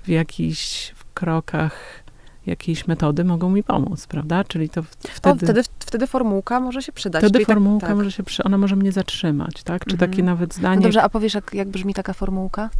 [0.03, 2.03] w jakichś krokach
[2.47, 4.45] jakiejś metody mogą mi pomóc, prawda?
[4.45, 7.23] Czyli to w- o, wtedy, wtedy, wtedy formułka może się przydać.
[7.25, 7.97] wtedy tak- formułka tak.
[7.97, 9.85] może się, przy, ona może mnie zatrzymać, tak?
[9.85, 10.11] Czy Mhm.
[10.11, 12.71] takie nawet No zdanie dobrze, a powiesz, jak, jak brzmi taka formułka?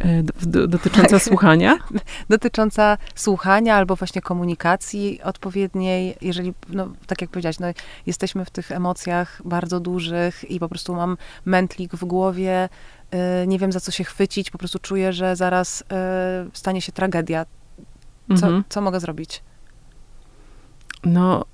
[0.00, 0.22] E,
[0.68, 1.22] dotycząca Tak.
[1.22, 1.78] słuchania?
[2.28, 7.66] Dotycząca słuchania albo właśnie komunikacji odpowiedniej, jeżeli, no tak jak powiedziałaś, no,
[8.06, 12.68] jesteśmy w tych emocjach bardzo dużych i po prostu mam mętlik w głowie,
[13.42, 15.84] y, nie wiem za co się chwycić, po prostu czuję, że zaraz y,
[16.52, 17.46] stanie się tragedia.
[18.28, 18.64] Co, Mhm.
[18.68, 19.42] co mogę zrobić?
[21.04, 21.44] No,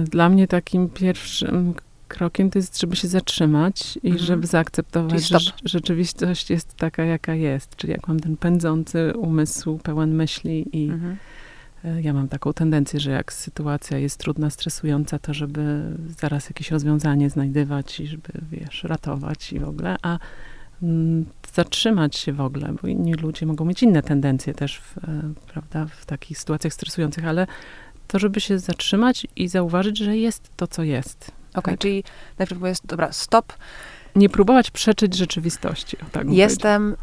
[0.00, 1.74] y, dla mnie takim pierwszym
[2.14, 4.26] krokiem to jest, żeby się zatrzymać i Mhm.
[4.26, 7.76] żeby zaakceptować, że rzeczywistość jest taka, jaka jest.
[7.76, 11.16] Czyli jak mam ten pędzący umysł pełen myśli i Mhm.
[11.84, 15.82] y, ja mam taką tendencję, że jak sytuacja jest trudna, stresująca, to żeby
[16.20, 20.18] zaraz jakieś rozwiązanie znajdywać i żeby, wiesz, ratować i w ogóle, a
[20.82, 25.32] mm, zatrzymać się w ogóle, bo inni ludzie mogą mieć inne tendencje też, w, e,
[25.52, 27.46] prawda, w takich sytuacjach stresujących, ale
[28.06, 31.30] to, żeby się zatrzymać i zauważyć, że jest to, co jest.
[31.62, 31.78] Tak.
[31.78, 32.04] czyli
[32.38, 33.52] najpierw jest, dobra, stop,
[34.16, 35.96] Nie próbować przeczyć rzeczywistości.
[36.12, 36.96] Tak jestem y,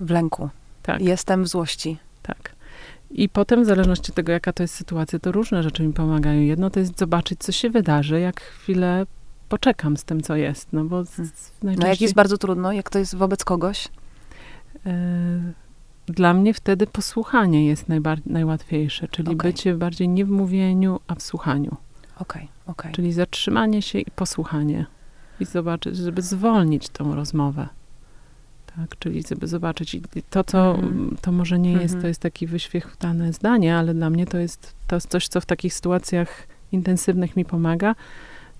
[0.00, 0.48] w lęku,
[0.82, 1.00] Tak.
[1.00, 1.98] jestem w złości.
[2.22, 2.52] Tak.
[3.10, 6.40] I potem, w zależności od tego, jaka to jest sytuacja, to różne rzeczy mi pomagają.
[6.40, 9.06] Jedno to jest zobaczyć, co się wydarzy, jak chwilę
[9.48, 10.68] poczekam z tym, co jest.
[10.72, 11.22] No bo z, z No
[11.62, 11.90] najczęściej...
[11.90, 13.88] jak jest bardzo trudno, jak to jest wobec kogoś,
[14.86, 15.52] E,
[16.06, 19.52] Dla mnie wtedy posłuchanie jest najbar- najłatwiejsze, czyli Okej.
[19.52, 21.76] bycie bardziej nie w mówieniu, a w słuchaniu.
[22.18, 22.92] Okej, okej.
[22.92, 24.86] Czyli zatrzymanie się i posłuchanie.
[25.40, 27.68] I zobaczyć, żeby zwolnić tą rozmowę.
[28.76, 31.16] Tak, czyli żeby zobaczyć i to, co Mhm.
[31.22, 32.00] to może nie jest, Mhm.
[32.02, 35.46] to jest taki wyświechtane zdanie, ale dla mnie to jest, to jest coś, co w
[35.46, 37.94] takich sytuacjach intensywnych mi pomaga,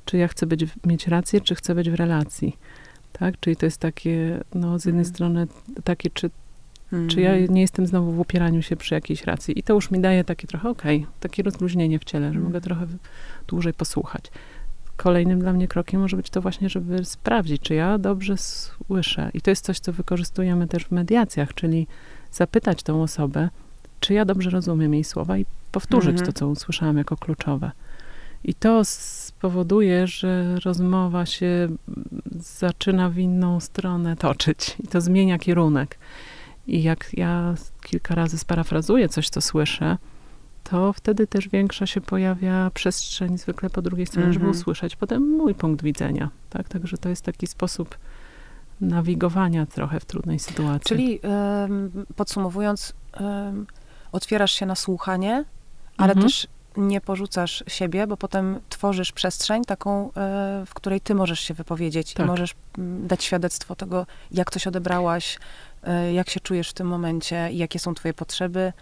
[0.05, 2.57] czy ja chcę być, mieć rację, czy chcę być w relacji.
[3.13, 5.15] Tak, czyli to jest takie, no z jednej Mhm.
[5.15, 5.47] strony
[5.85, 6.31] takie, czy
[6.95, 7.09] Mhm.
[7.09, 9.59] czy ja nie jestem znowu w upieraniu się przy jakiejś racji.
[9.59, 12.43] I to już mi daje takie trochę, okej, takie rozluźnienie w ciele, że Mm.
[12.45, 12.87] mogę trochę
[13.49, 14.25] dłużej posłuchać.
[14.97, 19.31] Kolejnym dla mnie krokiem może być to właśnie, żeby sprawdzić, czy ja dobrze słyszę.
[19.35, 21.87] I to jest coś, co wykorzystujemy też w mediacjach, czyli
[22.33, 23.49] zapytać tą osobę,
[24.01, 26.27] czy ja dobrze rozumiem jej słowa i powtórzyć Mhm.
[26.27, 27.71] to, co usłyszałam jako kluczowe.
[28.45, 31.69] I to spowoduje, że rozmowa się
[32.37, 35.99] zaczyna w inną stronę toczyć i to zmienia kierunek.
[36.67, 39.97] I jak ja kilka razy sparafrazuję coś, co słyszę,
[40.65, 44.61] to wtedy też większa się pojawia przestrzeń zwykle po drugiej stronie, żeby Mhm.
[44.61, 46.31] usłyszeć potem mój punkt widzenia.
[46.51, 46.69] Tak?
[46.69, 47.99] Także to jest taki sposób
[48.81, 50.89] nawigowania trochę w trudnej sytuacji.
[50.89, 53.67] Czyli em, podsumowując, em,
[54.13, 55.45] otwierasz się na słuchanie,
[55.97, 56.27] ale Mhm.
[56.27, 56.47] też
[56.77, 60.11] nie porzucasz siebie, bo potem tworzysz przestrzeń taką, e,
[60.67, 62.27] w której ty możesz się wypowiedzieć Tak.
[62.27, 65.39] i możesz mm, dać świadectwo tego, jak coś odebrałaś,
[66.13, 68.73] jak się czujesz w tym momencie, i jakie są twoje potrzeby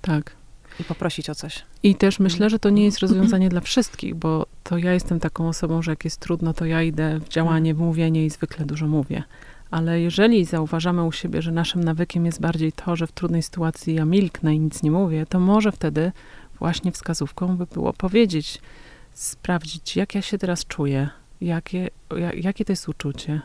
[0.00, 0.36] tak.
[0.80, 1.64] i poprosić o coś.
[1.82, 5.48] I też myślę, że to nie jest rozwiązanie dla wszystkich, bo to ja jestem taką
[5.48, 8.86] osobą, że jak jest trudno, to ja idę w działanie, w mówienie i zwykle dużo
[8.86, 9.22] mówię.
[9.70, 13.94] Ale jeżeli zauważamy u siebie, że naszym nawykiem jest bardziej to, że w trudnej sytuacji
[13.94, 16.12] ja milknę i nic nie mówię, to może wtedy
[16.58, 18.60] właśnie wskazówką by było powiedzieć,
[19.12, 21.08] sprawdzić, jak ja się teraz czuję,
[21.40, 23.40] jakie, jak, jakie to jest uczucie,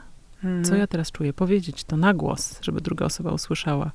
[0.64, 3.92] co ja teraz czuję, powiedzieć to na głos, żeby druga osoba usłyszała.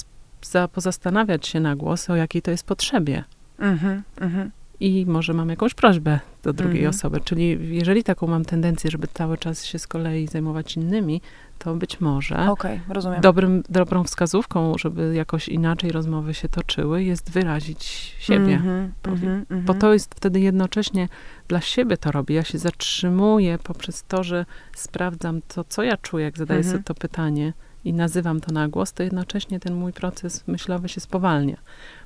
[0.00, 0.10] Sp-
[0.42, 3.24] za- pozastanawiać się na głos, o jakiej to jest potrzebie.
[3.58, 4.50] Mhm, mhm.
[4.80, 6.90] I może mam jakąś prośbę do drugiej mhm.
[6.90, 7.20] osoby.
[7.20, 11.20] Czyli jeżeli taką mam tendencję, żeby cały czas się z kolei zajmować innymi,
[11.58, 12.80] to być może okay,
[13.20, 18.62] dobrym, dobrą wskazówką, żeby jakoś inaczej rozmowy się toczyły, jest wyrazić siebie.
[18.64, 19.62] -hmm, mm -hmm.
[19.62, 21.08] Bo to jest wtedy jednocześnie
[21.48, 22.34] dla siebie to robię.
[22.34, 26.94] Ja się zatrzymuję poprzez to, że sprawdzam to, co ja czuję, jak zadaję sobie to
[26.94, 27.52] pytanie
[27.84, 31.56] i nazywam to na głos, to jednocześnie ten mój proces myślowy się spowalnia,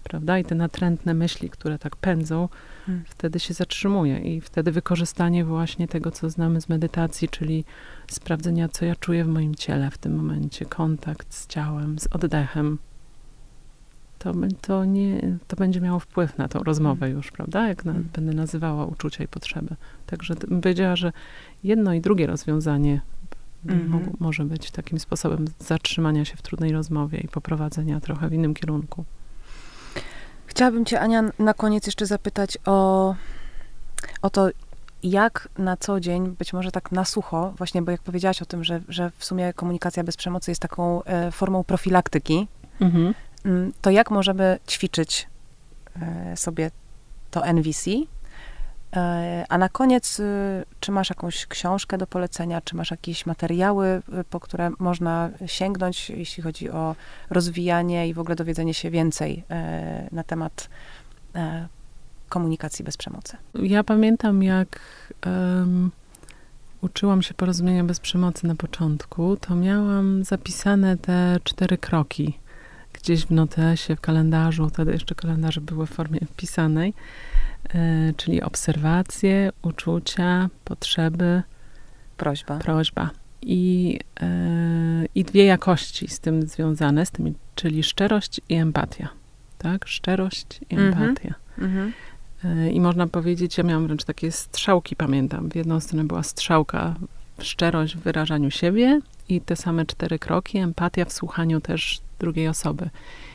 [0.03, 0.39] prawda?
[0.39, 2.49] I te natrętne myśli, które tak pędzą,
[2.87, 3.05] hmm.
[3.09, 7.65] wtedy się zatrzymuje i wtedy wykorzystanie właśnie tego, co znamy z medytacji, czyli
[8.07, 12.79] sprawdzenia, co ja czuję w moim ciele w tym momencie, kontakt z ciałem, z oddechem,
[14.19, 17.17] to, to, nie, to będzie miało wpływ na tą rozmowę hmm.
[17.17, 17.69] już, prawda?
[17.69, 18.11] Jak na, hmm.
[18.13, 19.77] będę nazywała uczucia i potrzeby.
[20.07, 21.13] Także bym powiedziała, że
[21.65, 23.01] jedno i drugie rozwiązanie
[23.67, 24.11] mm-hmm.
[24.21, 29.05] może być takim sposobem zatrzymania się w trudnej rozmowie i poprowadzenia trochę w innym kierunku.
[30.47, 33.15] Chciałabym Cię, Ania, na koniec jeszcze zapytać o,
[34.23, 34.49] o to,
[35.03, 38.65] jak na co dzień, być może tak na sucho, właśnie, bo jak powiedziałaś o tym,
[38.65, 42.49] że, że w sumie komunikacja bez przemocy jest taką e, formą profilaktyki,
[42.81, 43.15] mm-hmm.
[43.81, 45.29] to jak możemy ćwiczyć
[46.03, 46.71] e, sobie
[47.31, 47.91] to NVC,
[49.49, 54.25] a na koniec, y, czy masz jakąś książkę do polecenia, czy masz jakieś materiały, y,
[54.25, 56.97] po które można sięgnąć, jeśli chodzi o
[57.31, 60.69] rozwijanie i w ogóle dowiedzenie się więcej e, na temat
[61.35, 61.69] e,
[62.29, 63.37] komunikacji bez przemocy?
[63.55, 64.81] Ja pamiętam, jak
[65.27, 65.91] um,
[66.81, 72.39] uczyłam się porozumienia bez przemocy na początku, to miałam zapisane te cztery kroki
[72.93, 77.34] gdzieś w notesie, w kalendarzu, wtedy jeszcze kalendarze były w formie pisanej E,
[78.17, 81.43] czyli obserwacje, uczucia, potrzeby,
[82.17, 82.59] prośba.
[82.59, 83.11] prośba.
[83.43, 84.27] I, e,
[85.15, 89.09] I dwie jakości z tym związane, z tym, czyli szczerość i empatia.
[89.59, 89.89] Tak?
[89.89, 91.03] Szczerość i mhm.
[91.03, 91.35] empatia.
[91.59, 91.91] Mm-hmm.
[92.73, 95.49] I można powiedzieć, ja miałam wręcz takie strzałki, pamiętam.
[95.49, 96.95] W jedną stronę była strzałka
[97.39, 102.91] szczerość w wyrażaniu siebie i te same cztery kroki, empatia w słuchaniu też drugiej osoby.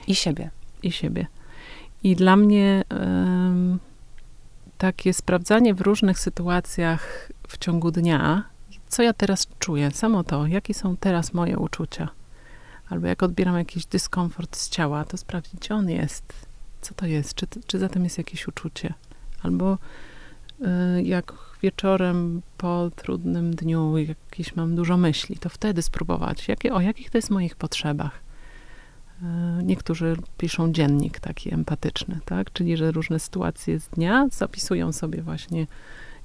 [0.07, 0.49] I siebie.
[0.83, 1.27] I siebie.
[2.03, 2.83] I dla mnie
[4.79, 8.43] takie sprawdzanie w różnych sytuacjach w ciągu dnia,
[8.87, 12.09] co ja teraz czuję, samo to, jakie są teraz moje uczucia.
[12.89, 16.33] Albo jak odbieram jakiś dyskomfort z ciała, to sprawdzić, gdzie on jest,
[16.81, 18.93] co to jest, czy, czy za tym jest jakieś uczucie.
[19.43, 19.77] Albo
[20.97, 26.81] y, jak wieczorem po trudnym dniu jakieś mam dużo myśli, to wtedy spróbować, jakie, o
[26.81, 28.28] jakich to jest moich potrzebach
[29.63, 32.53] niektórzy piszą dziennik taki empatyczny, tak?
[32.53, 35.67] Czyli, że różne sytuacje z dnia zapisują sobie właśnie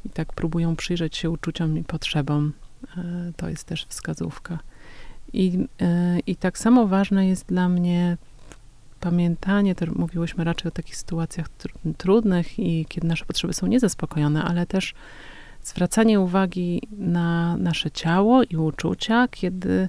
[0.05, 2.53] i tak próbują przyjrzeć się uczuciom i potrzebom.
[2.97, 4.59] E, to jest też wskazówka.
[5.33, 8.17] I, e, i tak samo ważne jest dla mnie
[9.01, 11.47] pamiętanie, to mówiłyśmy raczej o takich sytuacjach
[11.99, 14.95] trudnych i kiedy nasze potrzeby są niezaspokojone, ale też
[15.63, 19.89] zwracanie uwagi na nasze ciało i uczucia, kiedy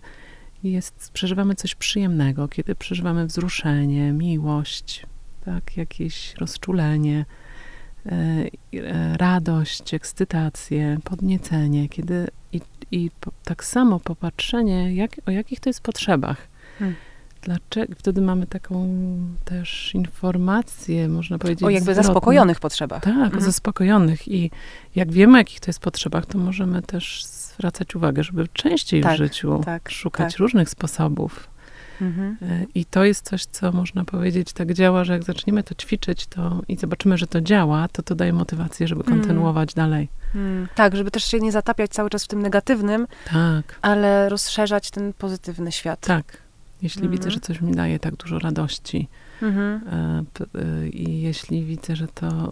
[0.63, 5.05] jest, przeżywamy coś przyjemnego, kiedy przeżywamy wzruszenie, miłość,
[5.45, 7.25] tak, jakieś rozczulenie,
[8.05, 13.11] e, e, radość, ekscytację, podniecenie, kiedy i, i
[13.43, 16.47] tak samo popatrzenie, jak, o jakich to jest potrzebach.
[16.79, 16.95] Hmm.
[17.41, 17.93] Dlaczego?
[17.97, 18.87] Wtedy mamy taką
[19.45, 21.63] też informację, można powiedzieć.
[21.63, 22.03] O jakby zwrotną.
[22.03, 23.03] zaspokojonych potrzebach.
[23.03, 23.43] Tak, mhm.
[23.43, 24.27] zaspokojonych.
[24.27, 24.51] I
[24.95, 27.25] jak wiemy, o jakich to jest potrzebach, to możemy też
[27.55, 30.39] zwracać uwagę, żeby częściej tak, w życiu tak, szukać tak.
[30.39, 31.55] różnych sposobów.
[32.01, 32.37] Mhm.
[32.41, 36.27] E, I to jest coś, co można powiedzieć, tak działa, że jak zaczniemy to ćwiczyć
[36.27, 39.19] to i zobaczymy, że to działa, to to daje motywację, żeby mhm.
[39.19, 40.09] kontynuować dalej.
[40.35, 43.79] Mm, tak, żeby też się nie zatapiać cały czas w tym negatywnym, tak.
[43.81, 45.99] ale rozszerzać ten pozytywny świat.
[45.99, 46.37] Tak.
[46.81, 47.17] Jeśli mhm.
[47.17, 49.07] widzę, że coś mi daje tak dużo radości
[49.41, 49.81] mhm.
[49.87, 50.23] e,
[50.59, 52.51] e, i jeśli widzę, że to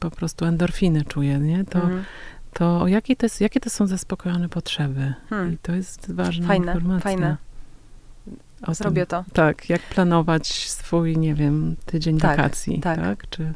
[0.00, 1.64] po prostu endorfiny czuję, nie?
[1.64, 2.04] To, mhm
[2.52, 5.14] to jakie to, jest, jakie to są zaspokojone potrzeby.
[5.30, 5.52] Hmm.
[5.52, 7.10] I to jest ważna fajne, informacja.
[7.10, 7.36] Fajne.
[8.66, 9.32] O Zrobię tym, to.
[9.32, 13.00] Tak, jak planować swój, nie wiem, tydzień tak, wakacji, tak?
[13.00, 13.30] tak?
[13.30, 13.54] Czy,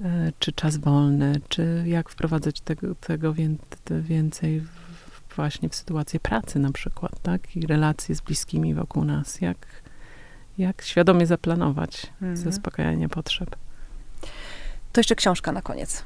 [0.00, 3.34] e, czy czas wolny, czy jak wprowadzać tego, tego
[3.88, 4.68] więcej w,
[5.36, 7.56] właśnie w sytuację pracy na przykład, tak?
[7.56, 9.40] I relacje z bliskimi wokół nas.
[9.40, 9.66] Jak,
[10.58, 12.36] jak świadomie zaplanować mhm.
[12.36, 13.56] zaspokajanie potrzeb.
[14.92, 16.04] To jeszcze książka na koniec.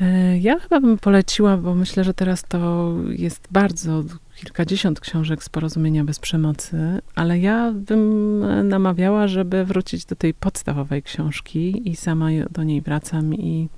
[0.00, 4.02] E, ja chyba bym poleciła, bo myślę, że teraz to jest bardzo
[4.36, 6.78] kilkadziesiąt książek z porozumienia bez przemocy,
[7.14, 13.34] ale ja bym namawiała, żeby wrócić do tej podstawowej książki i sama do niej wracam
[13.34, 13.68] i,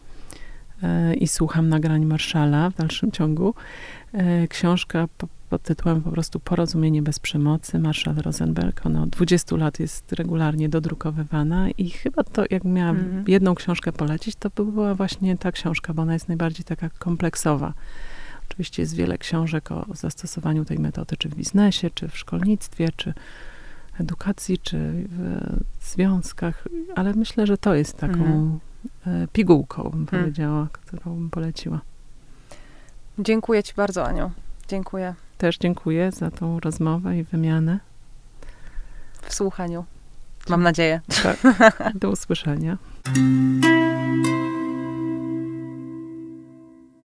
[0.83, 3.55] e, i słucham nagrań Marszala w dalszym ciągu.
[4.13, 5.09] E, książka
[5.51, 8.87] pod tytułem po prostu Porozumienie bez przemocy, Marshall Rosenberg.
[8.87, 13.25] Ona od 20 lat jest regularnie dodrukowywana i chyba to, jak miałam mm.
[13.29, 17.75] jedną książkę polecić, to była właśnie ta książka, bo ona jest najbardziej taka kompleksowa.
[18.51, 23.15] Oczywiście jest wiele książek o zastosowaniu tej metody, czy w biznesie, czy w szkolnictwie, czy
[24.01, 25.09] edukacji, czy
[25.81, 26.65] w związkach,
[26.97, 28.61] ale myślę, że to jest taką
[29.07, 29.29] mm.
[29.33, 30.07] pigułką, bym mm.
[30.07, 31.81] powiedziała, którą bym poleciła.
[33.19, 34.31] Dziękuję Ci bardzo, Aniu.
[34.69, 35.15] Dziękuję.
[35.41, 37.79] Też dziękuję za tą rozmowę i wymianę.
[39.23, 39.85] W słuchaniu.
[40.49, 41.01] Mam nadzieję.
[41.23, 41.37] Tak.
[42.01, 42.77] Do usłyszenia.